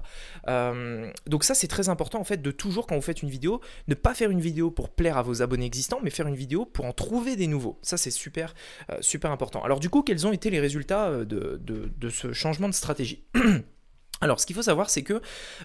Euh, 0.49 1.11
donc 1.27 1.45
ça 1.45 1.55
c'est 1.55 1.69
très 1.69 1.89
important 1.89 2.21
en 2.21 2.25
fait 2.25 2.43
de 2.43 2.51
toujours 2.51 2.87
quand 2.87 2.95
vous 2.95 3.03
faites 3.03 3.23
une 3.23 3.31
vidéo, 3.31 3.61
ne 3.89 3.95
pas 3.95 4.15
faire 4.15 4.31
une 4.31 4.41
vidéo 4.41 4.71
pour 4.71 4.91
plaire 4.91 5.17
à 5.17 5.23
vos 5.23 5.43
abonnés 5.43 5.67
existants, 5.67 6.01
mais 6.03 6.11
faire 6.11 6.27
une 6.27 6.37
vidéo 6.37 6.65
pour 6.65 6.85
en 6.85 6.93
trouver 6.93 7.37
des 7.37 7.47
nouveaux. 7.47 7.79
Ça 7.83 7.97
c'est 7.97 8.11
super, 8.11 8.55
euh, 8.91 8.97
super 9.01 9.31
important. 9.31 9.63
Alors 9.63 9.81
du 9.81 9.91
coup, 9.91 10.03
quels 10.03 10.27
ont 10.27 10.33
été 10.33 10.51
les 10.51 10.61
résultats 10.61 11.09
euh, 11.09 11.25
de, 11.25 11.61
de 11.65 12.09
ce 12.09 12.33
changement 12.33 12.69
de 12.69 12.75
stratégie? 12.75 13.25
Alors, 14.23 14.41
ce 14.41 14.47
qu'il 14.47 14.57
faut 14.57 14.63
savoir, 14.63 14.89
c'est 14.89 15.03
que 15.03 15.21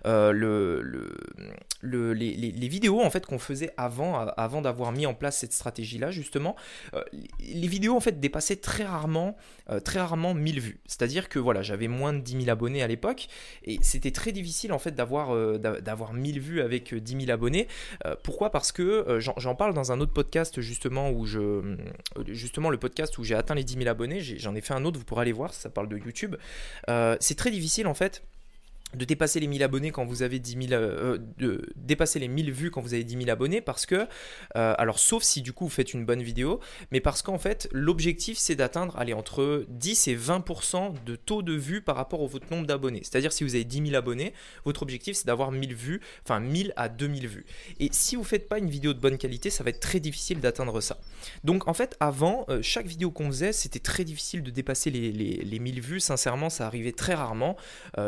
euh, 0.06 0.34
le, 0.34 0.82
le, 1.82 2.14
les, 2.14 2.68
vidéos 2.68 3.02
en 3.02 3.10
fait 3.10 3.26
qu'on 3.26 3.40
faisait 3.40 3.72
avant, 3.78 4.20
avant 4.20 4.62
d'avoir 4.62 4.92
mis 4.92 5.06
en 5.06 5.14
place 5.14 5.38
cette 5.38 5.54
stratégie-là, 5.54 6.12
justement, 6.12 6.58
euh, 6.94 7.02
les 7.40 7.68
vidéos 7.68 7.96
en 7.96 8.02
fait 8.02 8.20
dépassaient 8.20 8.58
très 8.58 8.84
rarement, 8.84 9.38
euh, 9.70 9.80
très 9.80 10.00
rarement 10.00 10.34
1000 10.34 10.60
vues. 10.60 10.80
C'est-à-dire 10.86 11.30
que 11.30 11.40
voilà, 11.40 11.62
j'avais 11.62 11.88
moins 11.88 12.12
de 12.12 12.20
10 12.20 12.44
000 12.44 12.50
abonnés 12.50 12.84
à 12.84 12.88
l'époque 12.88 13.28
et 13.64 13.80
c'était 13.82 14.12
très 14.12 14.34
difficile 14.34 14.74
en 14.74 14.80
fait 14.80 14.92
d'avoir 14.92 15.32
d'avoir 15.60 16.14
1000 16.14 16.40
vues 16.40 16.62
avec 16.62 16.94
10 16.94 17.26
000 17.26 17.32
abonnés. 17.32 17.68
pourquoi? 18.24 18.52
Parce 18.52 18.72
que 18.72 19.20
j'en 19.20 19.56
parle 19.56 19.74
dans 19.74 19.94
un 19.94 20.02
autre 20.02 20.14
podcast 20.14 20.60
justement 20.60 21.10
où 21.10 21.26
je, 21.26 21.78
justement 22.28 22.70
le 22.70 22.78
podcast 22.78 23.18
où 23.18 23.24
j'ai 23.24 23.36
atteint 23.36 23.56
les 23.56 23.64
10 23.64 23.76
000 23.76 23.88
abonnés. 23.88 24.20
J'en 24.20 24.56
ai, 24.56 24.62
fait 24.62 24.74
un 24.74 24.84
autre, 24.84 25.00
vous 25.00 25.06
pourrez 25.06 25.22
aller 25.22 25.32
voir, 25.32 25.54
ça 25.54 25.70
parle 25.70 25.88
de 25.88 25.98
YouTube. 25.98 26.36
c'est 26.88 27.38
très 27.38 27.52
difficile 27.52 27.88
en 27.88 27.94
fait 27.94 28.24
de 28.96 29.06
dépasser 29.06 29.40
les 29.40 29.48
1000 29.48 29.64
abonnés 29.64 29.92
quand 29.92 30.06
vous 30.06 30.24
avez 30.24 30.40
10 30.40 30.68
000, 30.70 30.74
euh, 30.74 31.18
de 31.38 31.70
dépasser 31.76 32.20
les 32.20 32.28
1000 32.28 32.52
vues 32.52 32.72
quand 32.72 32.82
vous 32.82 32.94
avez 32.94 33.04
10 33.04 33.18
000 33.18 33.30
abonnés 33.30 33.62
parce 33.62 33.86
que, 33.86 34.08
euh, 34.56 34.76
alors 34.78 35.00
sauf 35.00 35.24
si 35.24 35.42
du 35.42 35.54
coup 35.54 35.66
vous 35.66 35.72
faites 35.72 35.94
une 35.94 36.06
bonne 36.06 36.22
vidéo, 36.22 36.60
mais 36.92 37.00
parce 37.00 37.22
qu'en 37.22 37.38
fait 37.38 37.70
l'objectif 37.72 38.38
c'est 38.38 38.56
d'atteindre, 38.56 38.98
allez, 38.98 39.14
entre 39.14 39.66
10 39.70 40.08
et 40.10 40.16
20% 40.16 40.94
de 41.06 41.16
taux 41.16 41.42
de 41.42 41.54
vues 41.54 41.82
par 41.82 41.96
rapport 41.96 42.22
au 42.22 42.28
votre 42.28 42.52
nombre 42.52 42.68
d'abonnés. 42.68 43.02
C'est-à-dire 43.04 43.32
si 43.32 43.44
vous 43.44 43.56
avez 43.56 43.64
10 43.64 43.88
000 43.88 43.96
abonnés, 43.96 44.34
votre 44.66 44.84
objectif 44.84 45.16
c'est 45.16 45.28
d'avoir 45.28 45.52
1000 45.52 45.74
vues, 45.74 46.02
enfin 46.24 46.40
1000 46.40 46.74
à 46.76 46.90
2000 46.90 47.28
vues. 47.28 47.46
Et 47.80 47.90
si 47.92 48.16
vous 48.16 48.24
faites 48.24 48.50
pas 48.50 48.58
une 48.58 48.70
vidéo 48.70 48.94
de 48.94 49.00
bonne 49.00 49.18
qualité, 49.18 49.50
ça 49.50 49.64
va 49.64 49.70
être 49.70 49.80
très 49.80 50.00
difficile 50.00 50.40
d'atteindre 50.40 50.82
ça. 50.82 50.98
Donc 51.44 51.68
en 51.68 51.74
fait 51.74 51.96
avant, 52.00 52.46
euh, 52.50 52.60
chaque 52.62 52.88
vidéo 52.88 53.12
qu'on 53.12 53.28
faisait, 53.28 53.54
c'était 53.54 53.80
très 53.80 54.04
difficile 54.04 54.44
de 54.44 54.52
dépasser 54.52 54.90
les, 54.90 55.12
les, 55.12 55.60
1000 55.60 55.82
vues. 55.82 56.00
Sincèrement, 56.00 56.50
ça 56.50 56.66
arrivait 56.66 56.92
très 56.92 57.14
rarement. 57.14 57.56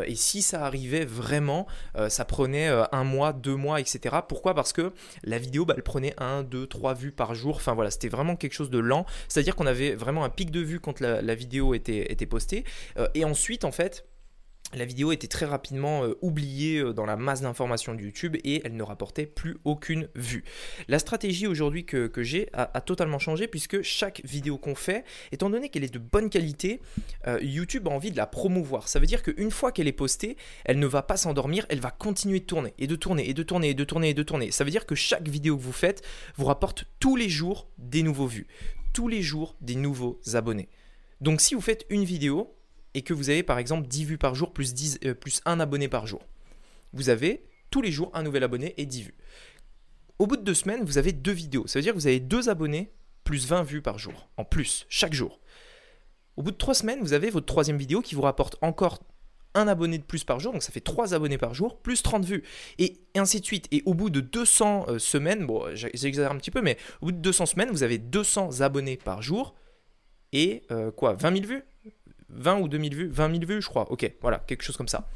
et 0.08 0.16
si 0.16 0.42
ça 0.42 0.66
arrivait 0.66 0.73
vraiment, 1.06 1.68
euh, 1.96 2.10
ça 2.10 2.26
prenait 2.26 2.70
euh, 2.70 2.84
un 2.92 3.04
mois, 3.04 3.34
deux 3.34 3.56
mois, 3.56 3.80
etc. 3.80 4.18
Pourquoi? 4.28 4.54
Parce 4.54 4.74
que 4.74 4.94
la 5.24 5.38
vidéo, 5.38 5.66
bah, 5.66 5.74
elle 5.78 5.84
prenait 5.84 6.14
un, 6.18 6.44
deux, 6.44 6.68
trois 6.68 6.94
vues 6.94 7.12
par 7.12 7.36
jour. 7.36 7.56
Enfin 7.56 7.74
voilà, 7.74 7.92
c'était 7.92 8.10
vraiment 8.10 8.36
quelque 8.36 8.54
chose 8.54 8.70
de 8.70 8.80
lent. 8.80 9.06
C'est-à-dire 9.28 9.56
qu'on 9.56 9.68
avait 9.68 9.96
vraiment 9.96 10.24
un 10.24 10.30
pic 10.30 10.52
de 10.52 10.60
vues 10.60 10.80
quand 10.80 11.00
la, 11.00 11.36
vidéo 11.36 11.74
était, 11.74 12.12
était 12.12 12.26
postée. 12.26 12.64
Euh, 12.98 13.08
et 13.14 13.26
ensuite, 13.26 13.66
en 13.66 13.72
fait, 13.72 14.06
la 14.74 14.86
vidéo 14.86 15.12
était 15.12 15.28
très 15.28 15.46
rapidement 15.46 16.04
euh, 16.04 16.18
oubliée 16.22 16.80
euh, 16.80 16.94
dans 16.94 17.06
la 17.06 17.16
masse 17.16 17.42
d'informations 17.42 17.94
de 17.94 18.02
YouTube 18.02 18.38
et 18.44 18.62
elle 18.66 18.76
ne 18.76 18.84
rapportait 18.84 19.26
plus 19.26 19.58
aucune 19.64 20.10
vue. 20.16 20.44
La 20.88 21.00
stratégie 21.00 21.48
aujourd'hui 21.48 21.86
que, 21.86 22.12
j'ai 22.18 22.50
a, 22.54 22.66
totalement 22.82 23.20
changé 23.20 23.48
puisque 23.48 23.82
chaque 23.82 24.22
vidéo 24.24 24.58
qu'on 24.58 24.76
fait, 24.76 25.04
étant 25.32 25.50
donné 25.50 25.70
qu'elle 25.70 25.84
est 25.84 25.94
de 25.94 26.00
bonne 26.00 26.30
qualité, 26.30 26.82
euh, 27.28 27.40
YouTube 27.42 27.88
a 27.88 27.92
envie 27.92 28.12
de 28.12 28.18
la 28.18 28.26
promouvoir. 28.26 28.88
Ça 28.88 29.00
veut 29.00 29.06
dire 29.06 29.24
qu'une 29.24 29.52
fois 29.52 29.72
qu'elle 29.72 29.88
est 29.88 29.92
postée, 29.92 30.38
elle 30.66 30.80
ne 30.80 30.88
va 30.88 31.04
pas 31.04 31.18
s'endormir, 31.18 31.66
elle 31.70 31.80
va 31.80 31.92
continuer 31.92 32.40
de 32.40 32.46
tourner 32.46 32.74
et 32.78 32.88
de 32.88 32.96
tourner 32.96 33.30
et 33.30 33.34
de 33.34 33.44
tourner 33.44 33.70
et 33.70 33.74
de 33.74 33.84
tourner 33.84 34.10
et 34.10 34.14
de 34.14 34.24
tourner. 34.24 34.52
Ça 34.52 34.64
veut 34.64 34.72
dire 34.72 34.86
que 34.86 34.96
chaque 34.96 35.28
vidéo 35.28 35.58
que 35.58 35.64
vous 35.64 35.72
faites 35.72 36.02
vous 36.36 36.46
rapporte 36.46 36.86
tous 37.00 37.16
les 37.16 37.30
jours 37.30 37.68
des 37.78 38.04
nouveaux 38.04 38.28
vues, 38.28 38.48
tous 38.94 39.08
les 39.08 39.22
jours 39.22 39.56
des 39.62 39.76
nouveaux 39.76 40.20
abonnés. 40.34 40.70
Donc 41.22 41.42
si 41.42 41.56
vous 41.56 41.62
faites 41.62 41.86
une 41.90 42.04
vidéo, 42.04 42.54
et 42.94 43.02
que 43.02 43.14
vous 43.14 43.30
avez 43.30 43.44
par 43.44 43.58
exemple 43.58 43.88
10 43.88 44.06
vues 44.06 44.18
par 44.18 44.36
jour 44.36 44.54
plus, 44.54 44.74
10, 44.74 45.00
euh, 45.06 45.14
plus 45.14 45.42
1 45.46 45.60
abonné 45.60 45.88
par 45.88 46.08
jour. 46.08 46.22
Vous 46.94 47.10
avez 47.10 47.46
tous 47.70 47.82
les 47.82 47.92
jours 47.92 48.12
un 48.14 48.24
nouvel 48.24 48.44
abonné 48.44 48.74
et 48.78 48.86
10 48.86 49.04
vues. 49.04 49.16
Au 50.20 50.28
bout 50.28 50.38
de 50.38 50.44
deux 50.44 50.54
semaines, 50.54 50.84
vous 50.84 50.98
avez 50.98 51.12
deux 51.12 51.32
vidéos. 51.32 51.66
Ça 51.68 51.80
veut 51.80 51.84
dire 51.84 51.94
que 51.94 52.00
vous 52.00 52.08
avez 52.08 52.20
deux 52.20 52.50
abonnés 52.50 52.94
plus 53.24 53.48
20 53.48 53.64
vues 53.64 53.82
par 53.82 53.98
jour, 53.98 54.30
en 54.38 54.46
plus, 54.46 54.86
chaque 54.90 55.14
jour. 55.14 55.40
Au 56.38 56.44
bout 56.44 56.52
de 56.52 56.58
trois 56.58 56.74
semaines, 56.74 57.00
vous 57.02 57.14
avez 57.14 57.30
votre 57.30 57.46
troisième 57.46 57.78
vidéo 57.78 58.02
qui 58.02 58.16
vous 58.16 58.22
rapporte 58.22 58.58
encore 58.62 59.00
un 59.56 59.68
abonné 59.68 59.98
de 59.98 60.04
plus 60.04 60.24
par 60.24 60.40
jour, 60.40 60.52
donc 60.52 60.64
ça 60.64 60.72
fait 60.72 60.82
3 60.82 61.14
abonnés 61.14 61.38
par 61.38 61.54
jour, 61.54 61.78
plus 61.78 62.02
30 62.02 62.26
vues, 62.26 62.44
et 62.80 63.02
ainsi 63.16 63.40
de 63.40 63.46
suite. 63.46 63.68
Et 63.72 63.84
au 63.86 63.94
bout 63.94 64.10
de 64.10 64.20
200 64.20 64.86
euh, 64.88 65.00
semaines, 65.00 65.46
bon, 65.46 65.64
j'exagère 65.76 66.32
un 66.32 66.38
petit 66.38 66.52
peu, 66.52 66.62
mais 66.62 66.78
au 67.02 67.08
bout 67.08 67.12
de 67.12 67.18
200 67.18 67.46
semaines, 67.46 67.70
vous 67.70 67.84
avez 67.84 67.98
200 67.98 68.62
abonnés 68.62 68.98
par 68.98 69.22
jour, 69.22 69.56
et 70.32 70.64
euh, 70.72 70.92
quoi, 70.92 71.14
20 71.14 71.42
000 71.42 71.48
vues? 71.48 71.64
20 72.36 72.60
ou 72.60 72.68
2000 72.68 72.96
vues 72.96 73.08
20 73.10 73.32
000 73.32 73.46
vues, 73.46 73.62
je 73.62 73.68
crois. 73.68 73.92
Ok, 73.92 74.12
voilà, 74.22 74.40
quelque 74.40 74.64
chose 74.64 74.78
comme 74.78 74.88
ça. 74.88 75.08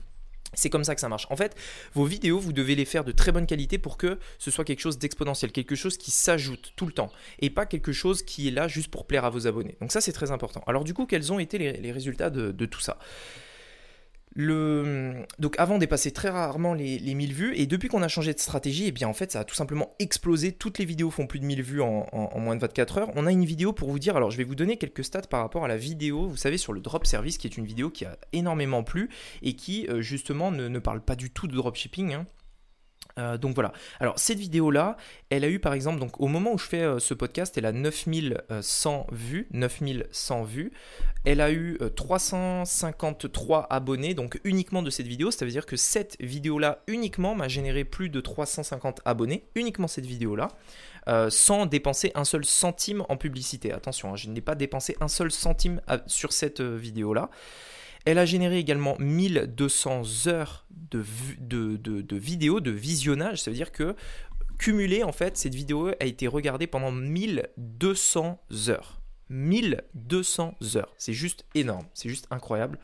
C'est 0.54 0.70
comme 0.70 0.84
ça 0.84 0.96
que 0.96 1.02
ça 1.02 1.10
marche. 1.10 1.28
En 1.30 1.36
fait, 1.36 1.56
vos 1.94 2.06
vidéos, 2.06 2.40
vous 2.40 2.54
devez 2.54 2.76
les 2.76 2.86
faire 2.86 3.04
de 3.04 3.12
très 3.12 3.32
bonne 3.32 3.46
qualité 3.46 3.78
pour 3.78 3.98
que 3.98 4.18
ce 4.40 4.50
soit 4.50 4.64
quelque 4.64 4.80
chose 4.80 4.98
d'exponentiel, 4.98 5.52
quelque 5.52 5.76
chose 5.76 5.98
qui 5.98 6.10
s'ajoute 6.10 6.74
tout 6.76 6.86
le 6.86 6.94
temps, 6.94 7.12
et 7.40 7.50
pas 7.50 7.66
quelque 7.66 7.92
chose 7.92 8.24
qui 8.24 8.48
est 8.48 8.52
là 8.52 8.68
juste 8.68 8.90
pour 8.90 9.06
plaire 9.06 9.26
à 9.26 9.30
vos 9.30 9.46
abonnés. 9.46 9.76
Donc 9.82 9.92
ça, 9.92 10.02
c'est 10.02 10.14
très 10.14 10.32
important. 10.32 10.64
Alors 10.66 10.84
du 10.84 10.94
coup, 10.94 11.06
quels 11.06 11.34
ont 11.34 11.40
été 11.40 11.58
les, 11.58 11.92
résultats 11.92 12.30
de 12.30 12.66
tout 12.66 12.80
ça? 12.80 12.98
Le... 14.36 15.26
Donc 15.40 15.56
avant, 15.58 15.78
dépasser 15.78 16.12
très 16.12 16.30
rarement 16.30 16.74
les, 16.74 17.00
1000 17.00 17.34
vues. 17.34 17.56
Et 17.56 17.66
depuis 17.66 17.88
qu'on 17.88 18.02
a 18.02 18.08
changé 18.08 18.34
de 18.34 18.40
stratégie, 18.40 18.86
et 18.86 18.88
eh 18.88 18.92
bien 18.92 19.08
en 19.08 19.14
fait, 19.14 19.32
ça 19.32 19.40
a 19.40 19.44
tout 19.44 19.56
simplement 19.56 19.96
explosé. 20.00 20.52
Toutes 20.52 20.78
les 20.78 20.86
vidéos 20.86 21.10
font 21.10 21.28
plus 21.28 21.40
de 21.40 21.46
1000 21.46 21.62
vues 21.64 21.82
en, 21.82 22.06
moins 22.40 22.56
de 22.56 22.62
24 22.62 22.98
heures. 23.00 23.12
On 23.16 23.26
a 23.26 23.32
une 23.32 23.46
vidéo 23.46 23.74
pour 23.74 23.90
vous 23.90 24.00
dire. 24.00 24.16
Alors, 24.16 24.32
je 24.32 24.38
vais 24.38 24.44
vous 24.44 24.56
donner 24.56 24.78
quelques 24.78 25.04
stats 25.04 25.22
par 25.22 25.42
rapport 25.42 25.66
à 25.66 25.68
la 25.68 25.78
vidéo, 25.78 26.28
vous 26.28 26.38
savez, 26.38 26.58
sur 26.58 26.74
le 26.74 26.80
drop 26.80 27.06
service, 27.06 27.38
qui 27.38 27.48
est 27.48 27.58
une 27.58 27.66
vidéo 27.66 27.90
qui 27.90 28.06
a 28.06 28.18
énormément 28.34 28.84
plu 28.84 29.10
et 29.42 29.54
qui, 29.54 29.88
euh, 29.88 30.02
justement, 30.02 30.52
ne, 30.52 30.80
parle 30.80 31.02
pas 31.02 31.16
du 31.16 31.32
tout 31.32 31.48
de 31.48 31.56
dropshipping. 31.56 32.14
Hein. 32.14 32.28
Euh, 33.18 33.38
donc 33.38 33.56
voilà. 33.56 33.74
Alors 34.00 34.20
cette 34.20 34.40
vidéo 34.40 34.72
là, 34.72 34.98
elle 35.30 35.44
a 35.44 35.50
eu 35.50 35.60
par 35.60 35.74
exemple, 35.74 36.00
donc 36.00 36.20
au 36.20 36.28
moment 36.28 36.54
où 36.54 36.58
je 36.58 36.66
fais 36.66 36.82
euh, 36.82 37.00
ce 37.00 37.14
podcast, 37.14 37.58
elle 37.58 37.66
a 37.66 37.72
9100 37.72 39.08
vues, 39.12 39.48
9100 39.52 40.44
vues. 40.44 40.72
Elle 41.26 41.42
a 41.42 41.52
eu 41.52 41.78
353 41.96 43.60
euh, 43.60 43.76
abonnés, 43.76 44.14
donc 44.14 44.40
uniquement 44.44 44.82
de 44.82 44.90
cette 44.90 45.08
vidéo. 45.08 45.32
Ça 45.32 45.46
veut 45.46 45.52
dire 45.52 45.66
que 45.66 45.76
cette 45.76 46.16
vidéo 46.22 46.60
là 46.60 46.80
uniquement 46.88 47.36
m'a 47.36 47.48
généré 47.48 47.84
plus 47.84 48.10
de 48.10 48.22
350 48.22 49.02
abonnés, 49.06 49.46
uniquement 49.56 49.88
cette 49.88 50.06
vidéo 50.06 50.36
là. 50.36 50.50
sans 51.30 51.66
dépenser 51.66 52.12
un 52.16 52.26
seul 52.26 52.46
centime 52.46 53.04
en 53.10 53.18
publicité. 53.18 53.72
Attention, 53.72 54.14
hein, 54.14 54.16
je 54.16 54.30
n'ai 54.30 54.42
pas 54.42 54.56
dépensé 54.56 54.96
un 55.02 55.08
seul 55.08 55.32
centime 55.32 55.82
sur 56.06 56.32
cette 56.34 56.62
vidéo 56.62 57.14
là. 57.14 57.30
Elle 58.08 58.20
a 58.20 58.26
généré 58.26 58.58
également 58.58 58.96
1200 59.00 60.28
heures 60.28 60.66
de, 60.70 61.04
de, 61.76 62.16
vidéos, 62.16 62.62
de 62.62 62.72
visionnage. 62.72 63.42
Ça 63.42 63.52
veut 63.52 63.58
dire 63.58 63.74
que, 63.74 63.98
cumulé, 64.58 65.04
en 65.04 65.12
fait, 65.12 65.36
cette 65.36 65.54
vidéo 65.54 65.90
a 66.00 66.06
été 66.06 66.26
regardée 66.26 66.68
pendant 66.68 66.90
1200 66.90 68.40
heures. 68.70 69.02
1200 69.30 70.56
heures. 70.78 70.96
C'est 70.98 71.12
juste 71.12 71.44
énorme, 71.54 71.86
c'est 71.94 72.08
juste 72.08 72.28
incroyable. 72.32 72.80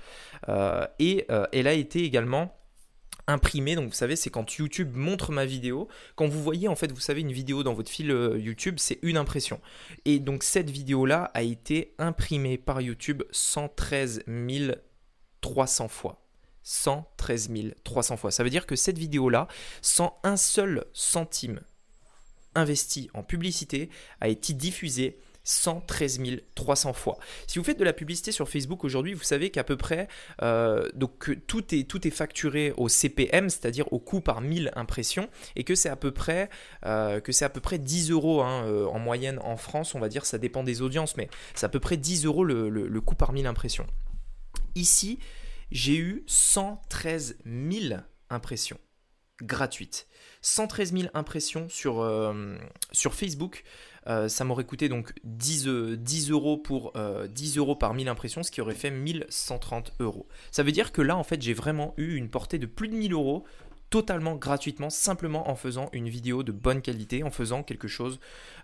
Euh, 0.50 0.86
et 1.00 1.26
euh, 1.32 1.46
elle 1.54 1.68
a 1.68 1.74
été 1.74 2.04
également 2.04 2.60
imprimée. 3.28 3.76
Donc 3.76 3.88
vous 3.88 3.96
savez, 3.96 4.18
c'est 4.18 4.30
quand 4.30 4.58
YouTube 4.58 4.94
montre 4.94 5.32
ma 5.32 5.46
vidéo. 5.46 5.88
Quand 6.18 6.28
vous 6.28 6.44
voyez 6.44 6.68
en 6.68 6.76
fait, 6.76 6.92
vous 6.92 7.00
savez, 7.00 7.22
une 7.22 7.32
vidéo 7.32 7.64
dans 7.64 7.74
votre 7.74 7.90
fil 7.90 8.12
euh, 8.12 8.38
YouTube, 8.38 8.76
c'est 8.78 9.00
une 9.04 9.16
impression. 9.16 9.62
Et 10.04 10.20
donc 10.20 10.44
cette 10.44 10.70
vidéo-là 10.70 11.32
a 11.34 11.44
été 11.44 11.96
imprimée 11.98 12.58
par 12.58 12.82
YouTube 12.82 13.24
113 13.32 14.24
000 14.28 14.74
300 15.44 15.90
fois. 15.90 16.20
113 16.64 17.52
300 17.84 18.18
fois. 18.18 18.32
Ça 18.32 18.44
veut 18.44 18.50
dire 18.50 18.66
que 18.66 18.76
cette 18.76 18.98
vidéo-là, 18.98 19.48
sans 19.82 20.18
un 20.24 20.38
seul 20.38 20.86
centime 20.94 21.60
investi 22.56 23.10
en 23.14 23.24
publicité, 23.24 23.90
a 24.22 24.30
été 24.30 24.54
diffusée 24.54 25.20
113 25.44 26.22
300 26.56 26.94
fois. 26.94 27.18
Si 27.48 27.60
vous 27.60 27.66
faites 27.66 27.78
de 27.78 27.84
la 27.84 27.92
publicité 27.92 28.32
sur 28.32 28.48
Facebook 28.48 28.86
aujourd'hui, 28.86 29.14
vous 29.14 29.24
savez 29.24 29.50
qu'à 29.50 29.66
peu 29.66 29.76
près, 29.76 30.08
euh, 30.42 30.90
tout 31.48 31.76
est, 31.76 32.10
facturé 32.12 32.74
au 32.78 32.88
CPM, 32.88 33.50
c'est-à-dire 33.50 33.92
au 33.92 34.00
coût 34.00 34.22
par 34.22 34.40
1000 34.40 34.72
impressions, 34.76 35.28
et 35.58 35.66
que 35.66 35.76
c'est 35.76 35.90
à 35.90 35.98
peu 35.98 36.12
près, 36.12 36.50
euh, 36.86 37.20
que 37.20 37.34
c'est 37.34 37.44
à 37.44 37.50
peu 37.50 37.60
près 37.60 37.78
10 37.78 38.12
euros 38.12 38.42
hein, 38.42 38.66
euh, 38.68 38.86
en 38.86 39.00
moyenne 39.00 39.40
en 39.44 39.58
France, 39.58 39.96
on 39.96 40.00
va 40.00 40.08
dire, 40.08 40.26
ça 40.26 40.38
dépend 40.38 40.64
des 40.64 40.82
audiences, 40.82 41.18
mais 41.18 41.28
c'est 41.56 41.66
à 41.66 41.70
peu 41.70 41.82
près 41.82 41.98
10 41.98 42.26
euros 42.26 42.46
le, 42.46 42.70
le 42.70 43.02
coût 43.02 43.16
par 43.16 43.34
1000 43.34 43.48
impressions. 43.48 43.88
Ici, 44.76 45.20
j'ai 45.72 45.98
eu 45.98 46.24
113 46.28 47.38
000 47.46 48.02
impressions 48.30 48.80
gratuites. 49.42 50.08
113 50.42 50.94
000 50.94 51.04
impressions 51.14 51.68
sur, 51.70 52.02
euh, 52.02 52.56
Facebook. 53.12 53.64
Euh, 54.08 54.28
ça 54.28 54.44
m'aurait 54.44 54.66
coûté 54.66 54.90
donc 54.90 55.14
10, 55.24 55.68
10 55.98 56.30
euh, 56.30 56.34
euros 56.34 56.58
pour 56.58 56.94
10 57.30 57.58
euros 57.58 57.76
par 57.76 57.94
1000 57.94 58.10
impressions, 58.10 58.44
ce 58.44 58.52
qui 58.52 58.62
aurait 58.62 58.76
fait 58.76 58.92
1130 58.92 59.94
euros. 60.00 60.28
Ça 60.52 60.64
veut 60.64 60.72
dire 60.72 60.92
que 60.92 61.02
là, 61.02 61.16
en 61.16 61.24
fait, 61.24 61.42
j'ai 61.42 61.54
vraiment 61.54 61.94
eu 61.98 62.16
une 62.16 62.30
portée 62.30 62.60
de 62.60 62.66
plus 62.66 62.90
de 62.90 62.96
1000 62.96 63.14
euros 63.14 63.46
totalement 63.94 64.36
gratuitement, 64.36 64.90
simplement 64.90 65.52
en 65.52 65.56
faisant 65.56 65.90
une 65.94 66.10
vidéo 66.10 66.42
de 66.42 66.52
bonne 66.52 66.82
qualité, 66.82 67.22
en 67.22 67.30
faisant 67.30 67.62
quelque 67.62 67.88
chose, 67.88 68.20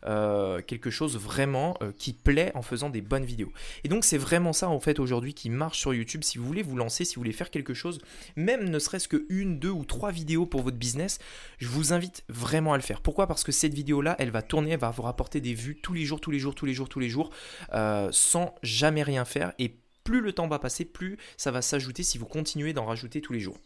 euh, 0.08 0.60
quelque 0.64 0.90
chose 0.90 1.20
vraiment 1.20 1.78
euh, 1.84 1.92
qui 1.96 2.14
plaît, 2.14 2.52
en 2.56 2.64
faisant 2.64 2.90
des 2.90 3.02
bonnes 3.02 3.26
vidéos. 3.26 3.54
Et 3.84 3.90
donc 3.90 4.06
c'est 4.06 4.18
vraiment 4.18 4.54
ça 4.54 4.70
en 4.70 4.80
fait 4.80 4.98
aujourd'hui 4.98 5.36
qui 5.36 5.52
marche 5.52 5.78
sur 5.78 5.94
YouTube. 5.94 6.24
Si 6.24 6.40
vous 6.40 6.46
voulez 6.46 6.64
vous 6.64 6.76
lancer, 6.76 7.06
si 7.06 7.14
vous 7.14 7.20
voulez 7.20 7.32
faire 7.32 7.52
quelque 7.52 7.76
chose, 7.76 8.02
même 8.36 8.72
ne 8.72 8.80
serait-ce 8.80 9.08
que 9.08 9.28
une, 9.30 9.60
deux 9.60 9.70
ou 9.70 9.86
trois 9.86 10.10
vidéos 10.10 10.48
pour 10.48 10.64
votre 10.64 10.78
business, 10.78 11.20
je 11.60 11.68
vous 11.68 11.94
invite 11.94 12.24
vraiment 12.28 12.74
à 12.74 12.78
le 12.78 12.82
faire. 12.82 13.02
Pourquoi? 13.02 13.28
Parce 13.28 13.44
que 13.44 13.52
cette 13.52 13.76
vidéo-là, 13.76 14.16
elle 14.18 14.32
va 14.32 14.42
tourner, 14.42 14.72
elle 14.72 14.80
va 14.80 14.90
vous 14.90 15.04
rapporter 15.04 15.42
des 15.42 15.54
vues 15.54 15.80
tous 15.80 15.94
les 15.94 16.06
jours, 16.06 16.22
tous 16.22 16.32
les 16.32 16.40
jours, 16.40 16.56
tous 16.56 16.66
les 16.66 16.74
jours, 16.74 16.90
tous 16.90 17.00
les 17.00 17.10
jours, 17.10 17.30
euh, 17.74 18.10
sans 18.12 18.56
jamais 18.64 19.04
rien 19.04 19.26
faire. 19.26 19.54
Et 19.60 19.78
plus 20.04 20.22
le 20.22 20.34
temps 20.34 20.48
va 20.48 20.58
passer, 20.58 20.86
plus 20.86 21.20
ça 21.38 21.52
va 21.52 21.62
s'ajouter 21.62 22.02
si 22.02 22.18
vous 22.18 22.26
continuez 22.26 22.74
d'en 22.74 22.86
rajouter 22.86 23.22
tous 23.22 23.34
les 23.34 23.40
jours. 23.40 23.60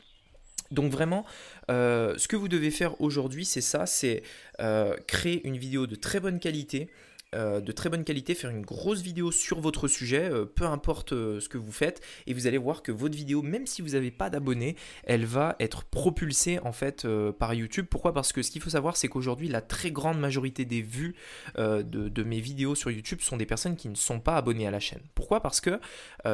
Donc 0.74 0.92
vraiment, 0.92 1.26
euh, 1.70 2.16
ce 2.18 2.28
que 2.28 2.36
vous 2.36 2.48
devez 2.48 2.72
faire 2.72 3.00
aujourd'hui, 3.00 3.46
c'est 3.46 3.62
ça, 3.62 3.86
c'est 3.86 4.24
euh, 4.60 4.96
créer 5.08 5.48
une 5.48 5.58
vidéo 5.58 5.88
de 5.88 5.96
très 5.96 6.20
bonne 6.20 6.40
qualité, 6.40 6.90
euh, 7.36 7.62
de 7.62 7.72
très 7.72 7.90
bonne 7.90 8.04
qualité, 8.04 8.34
faire 8.34 8.50
une 8.50 8.66
grosse 8.66 9.02
vidéo 9.02 9.32
sur 9.32 9.60
votre 9.60 9.88
sujet, 9.88 10.32
peu 10.56 10.66
importe 10.66 11.12
ce 11.12 11.48
que 11.48 11.60
vous 11.60 11.72
faites, 11.72 12.02
et 12.26 12.34
vous 12.34 12.48
allez 12.48 12.58
voir 12.58 12.82
que 12.82 12.92
votre 12.92 13.16
vidéo, 13.16 13.44
même 13.44 13.68
si 13.68 13.84
vous 13.84 13.90
n'avez 13.90 14.10
pas 14.10 14.32
d'abonnés, 14.32 14.76
elle 15.04 15.26
va 15.26 15.56
être 15.60 15.84
propulsée 15.84 16.60
en 16.60 16.72
fait 16.72 17.08
par 17.40 17.54
YouTube. 17.54 17.86
Pourquoi? 17.90 18.14
Parce 18.14 18.34
que 18.34 18.42
ce 18.42 18.50
qu'il 18.50 18.62
faut 18.62 18.72
savoir, 18.72 18.98
c'est 18.98 19.08
qu'aujourd'hui, 19.08 19.50
la 19.50 19.62
très 19.62 19.92
grande 19.92 20.20
majorité 20.20 20.66
des 20.66 20.82
vues 20.82 21.16
de, 21.58 21.84
de, 21.84 22.24
mes 22.24 22.40
vidéos 22.40 22.76
sur 22.76 22.90
YouTube 22.90 23.22
sont 23.22 23.38
des 23.38 23.46
personnes 23.46 23.76
qui 23.76 23.90
ne 23.90 23.96
sont 23.96 24.20
pas 24.20 24.38
abonnées 24.38 24.68
à 24.68 24.72
la 24.72 24.80
chaîne. 24.80 25.02
Pourquoi? 25.16 25.42
Parce 25.42 25.62
que 25.62 25.80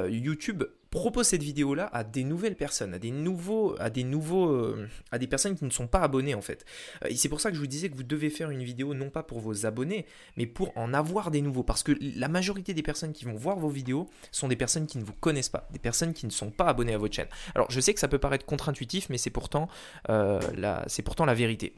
YouTube 0.09 0.63
propose 0.89 1.27
cette 1.27 1.43
vidéo 1.43 1.75
là 1.75 1.89
à 1.93 2.03
des 2.03 2.23
nouvelles 2.23 2.55
personnes, 2.55 2.93
à 2.93 2.99
des 2.99 3.11
nouveaux, 3.11 3.75
à 3.79 3.89
des 3.89 4.03
nouveaux, 4.03 4.49
euh, 4.49 4.87
à 5.11 5.19
des 5.19 5.27
personnes 5.27 5.55
qui 5.55 5.65
ne 5.65 5.69
sont 5.69 5.87
pas 5.87 5.99
abonnées 5.99 6.35
en 6.35 6.41
fait. 6.41 6.65
Euh, 7.03 7.09
et 7.09 7.15
c'est 7.15 7.29
pour 7.29 7.41
ça 7.41 7.49
que 7.49 7.55
je 7.55 7.61
vous 7.61 7.67
disais 7.67 7.89
que 7.89 7.95
vous 7.95 8.03
devez 8.03 8.29
faire 8.29 8.49
une 8.49 8.63
vidéo 8.63 8.93
non 8.93 9.09
pas 9.09 9.23
pour 9.23 9.39
vos 9.39 9.65
abonnés, 9.65 10.05
mais 10.37 10.45
pour 10.45 10.75
en 10.77 10.93
avoir 10.93 11.31
des 11.31 11.41
nouveaux. 11.41 11.63
Parce 11.63 11.83
que 11.83 11.93
la 12.01 12.27
majorité 12.27 12.73
des 12.73 12.83
personnes 12.83 13.13
qui 13.13 13.25
vont 13.25 13.35
voir 13.35 13.57
vos 13.57 13.69
vidéos 13.69 14.09
sont 14.31 14.47
des 14.47 14.55
personnes 14.55 14.87
qui 14.87 14.97
ne 14.97 15.03
vous 15.03 15.13
connaissent 15.13 15.49
pas, 15.49 15.67
des 15.71 15.79
personnes 15.79 16.13
qui 16.13 16.25
ne 16.25 16.31
sont 16.31 16.51
pas 16.51 16.65
abonnées 16.65 16.93
à 16.93 16.97
votre 16.97 17.15
chaîne. 17.15 17.27
Alors 17.55 17.69
je 17.69 17.79
sais 17.79 17.93
que 17.93 17.99
ça 17.99 18.07
peut 18.07 18.19
paraître 18.19 18.45
contre-intuitif, 18.45 19.09
mais 19.09 19.17
c'est 19.17 19.29
pourtant, 19.29 19.67
euh, 20.09 20.39
c'est 20.87 21.03
pourtant 21.03 21.25
la 21.25 21.33
vérité. 21.33 21.73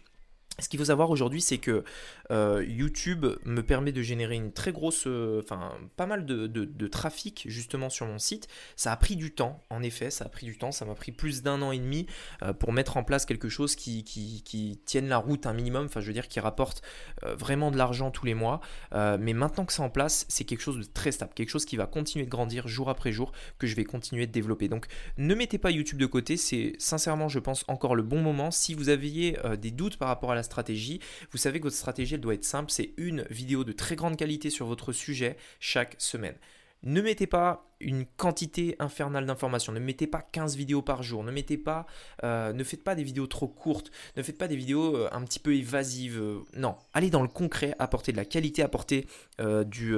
Ce 0.59 0.69
qu'il 0.69 0.79
faut 0.79 0.85
savoir 0.85 1.09
aujourd'hui, 1.09 1.41
c'est 1.41 1.57
que 1.57 1.83
euh, 2.29 2.63
YouTube 2.67 3.25
me 3.45 3.63
permet 3.63 3.91
de 3.91 4.01
générer 4.01 4.35
une 4.35 4.51
très 4.51 4.71
grosse, 4.71 5.05
euh, 5.07 5.41
enfin 5.43 5.71
pas 5.95 6.05
mal 6.05 6.25
de, 6.25 6.87
trafic 6.87 7.45
justement 7.47 7.89
sur 7.89 8.05
mon 8.05 8.19
site. 8.19 8.47
Ça 8.75 8.91
a 8.91 8.97
pris 8.97 9.15
du 9.15 9.33
temps, 9.33 9.63
en 9.69 9.81
effet, 9.81 10.11
ça 10.11 10.25
a 10.25 10.29
pris 10.29 10.45
du 10.45 10.57
temps. 10.57 10.71
Ça 10.71 10.85
m'a 10.85 10.93
pris 10.93 11.11
plus 11.11 11.41
d'un 11.41 11.61
an 11.61 11.71
et 11.71 11.79
demi 11.79 12.05
euh, 12.43 12.53
pour 12.53 12.73
mettre 12.73 12.97
en 12.97 13.03
place 13.03 13.25
quelque 13.25 13.49
chose 13.49 13.75
qui, 13.75 14.03
qui, 14.03 14.79
tienne 14.85 15.07
la 15.07 15.17
route 15.17 15.45
un 15.45 15.53
minimum. 15.53 15.85
Enfin, 15.85 16.01
je 16.01 16.07
veux 16.07 16.13
dire, 16.13 16.27
qui 16.27 16.39
rapporte 16.39 16.81
vraiment 17.23 17.71
de 17.71 17.77
l'argent 17.77 18.11
tous 18.11 18.25
les 18.25 18.33
mois. 18.33 18.61
mais 18.93 19.33
maintenant 19.33 19.65
que 19.65 19.73
c'est 19.73 19.81
en 19.81 19.89
place, 19.89 20.25
c'est 20.27 20.43
quelque 20.43 20.61
chose 20.61 20.77
de 20.77 20.83
très 20.83 21.11
stable, 21.11 21.33
quelque 21.33 21.49
chose 21.49 21.65
qui 21.65 21.77
va 21.77 21.85
continuer 21.85 22.25
de 22.25 22.29
grandir 22.29 22.67
jour 22.67 22.89
après 22.89 23.11
jour, 23.11 23.31
que 23.57 23.67
je 23.67 23.75
vais 23.75 23.83
continuer 23.83 24.27
de 24.27 24.31
développer. 24.31 24.67
Donc, 24.67 24.87
ne 25.17 25.33
mettez 25.33 25.57
pas 25.57 25.71
YouTube 25.71 25.99
de 25.99 26.05
côté. 26.05 26.37
C'est 26.37 26.73
sincèrement, 26.77 27.29
je 27.29 27.39
pense, 27.39 27.63
encore 27.67 27.95
le 27.95 28.03
bon 28.03 28.21
moment. 28.21 28.51
Si 28.51 28.73
vous 28.73 28.89
aviez 28.89 29.37
des 29.59 29.71
doutes 29.71 29.97
par 29.97 30.07
rapport 30.07 30.31
à 30.31 30.35
la 30.35 30.40
stratégie. 30.43 30.99
Vous 31.31 31.37
savez 31.37 31.59
que 31.59 31.65
votre 31.65 31.75
stratégie, 31.75 32.15
elle 32.15 32.21
doit 32.21 32.33
être 32.33 32.45
simple, 32.45 32.71
c'est 32.71 32.93
une 32.97 33.25
vidéo 33.29 33.63
de 33.63 33.71
très 33.71 33.95
grande 33.95 34.17
qualité 34.17 34.49
sur 34.49 34.65
votre 34.65 34.91
sujet 34.93 35.37
chaque 35.59 35.95
semaine. 35.97 36.35
Ne 36.83 37.01
mettez 37.01 37.27
pas 37.27 37.67
une 37.79 38.05
quantité 38.05 38.75
infernale 38.79 39.25
d'informations. 39.25 39.71
Ne 39.71 39.79
mettez 39.79 40.07
pas 40.07 40.21
15 40.21 40.55
vidéos 40.55 40.81
par 40.81 41.03
jour. 41.03 41.23
Ne 41.23 41.31
mettez 41.31 41.57
pas, 41.57 41.85
euh, 42.23 42.53
ne 42.53 42.63
faites 42.63 42.83
pas 42.83 42.95
des 42.95 43.03
vidéos 43.03 43.27
trop 43.27 43.47
courtes. 43.47 43.91
Ne 44.17 44.23
faites 44.23 44.37
pas 44.37 44.47
des 44.47 44.55
vidéos 44.55 44.95
euh, 44.95 45.09
un 45.11 45.23
petit 45.23 45.39
peu 45.39 45.55
évasives. 45.55 46.21
non, 46.55 46.75
allez 46.93 47.11
dans 47.11 47.21
le 47.21 47.27
concret, 47.27 47.75
apportez 47.77 48.11
de 48.11 48.17
la 48.17 48.25
qualité, 48.25 48.63
apportez 48.63 49.07
euh, 49.39 49.63
du 49.63 49.95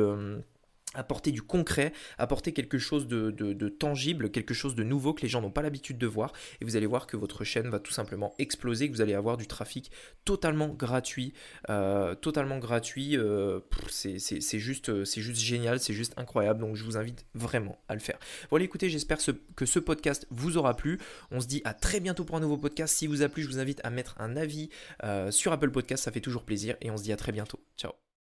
apporter 0.94 1.32
du 1.32 1.42
concret, 1.42 1.94
apporter 2.18 2.54
quelque 2.54 2.78
chose 2.78 3.08
de, 3.08 3.70
tangible, 3.70 4.30
quelque 4.32 4.54
chose 4.54 4.76
de 4.76 4.84
nouveau 4.84 5.14
que 5.14 5.22
les 5.22 5.28
gens 5.28 5.42
n'ont 5.42 5.52
pas 5.52 5.62
l'habitude 5.62 5.98
de 5.98 6.08
voir, 6.08 6.34
et 6.62 6.66
vous 6.66 6.76
allez 6.76 6.86
voir 6.86 7.08
que 7.08 7.18
votre 7.18 7.44
chaîne 7.44 7.70
va 7.70 7.80
tout 7.80 7.92
simplement 7.92 8.34
exploser, 8.38 8.90
que 8.90 8.96
vous 8.96 9.02
allez 9.02 9.14
avoir 9.14 9.38
du 9.38 9.48
trafic 9.48 9.92
totalement 10.26 10.70
gratuit, 10.70 11.34
euh, 11.70 12.16
totalement 12.16 12.60
gratuit, 12.60 13.18
euh, 13.18 13.60
c'est 13.90 14.60
juste, 14.60 15.04
juste 15.04 15.40
génial, 15.40 15.80
c'est 15.80 15.94
juste 15.94 16.14
incroyable, 16.18 16.60
donc 16.60 16.76
je 16.76 16.84
vous 16.84 16.98
invite 16.98 17.26
vraiment 17.34 17.78
à 17.88 17.94
le 17.94 18.00
faire. 18.00 18.18
Voilà, 18.50 18.66
écoutez, 18.66 18.90
j'espère 18.90 19.18
que 19.56 19.66
ce 19.66 19.80
podcast 19.80 20.28
vous 20.30 20.58
aura 20.58 20.76
plu, 20.76 21.00
on 21.32 21.40
se 21.40 21.48
dit 21.48 21.62
à 21.66 21.74
très 21.74 22.00
bientôt 22.00 22.24
pour 22.24 22.36
un 22.36 22.42
nouveau 22.42 22.58
podcast, 22.58 22.96
si 22.96 23.08
vous 23.08 23.22
a 23.22 23.30
plu, 23.30 23.44
je 23.44 23.48
vous 23.48 23.60
invite 23.60 23.82
à 23.84 23.90
mettre 23.90 24.16
un 24.20 24.36
avis 24.36 24.70
euh, 25.04 25.32
sur 25.32 25.52
Apple 25.52 25.72
Podcast, 25.72 26.04
ça 26.04 26.12
fait 26.12 26.22
toujours 26.22 26.44
plaisir, 26.44 26.76
et 26.82 26.92
on 26.92 26.98
se 26.98 27.04
dit 27.04 27.14
à 27.14 27.18
très 27.18 27.32
bientôt, 27.32 27.60
ciao 27.78 28.03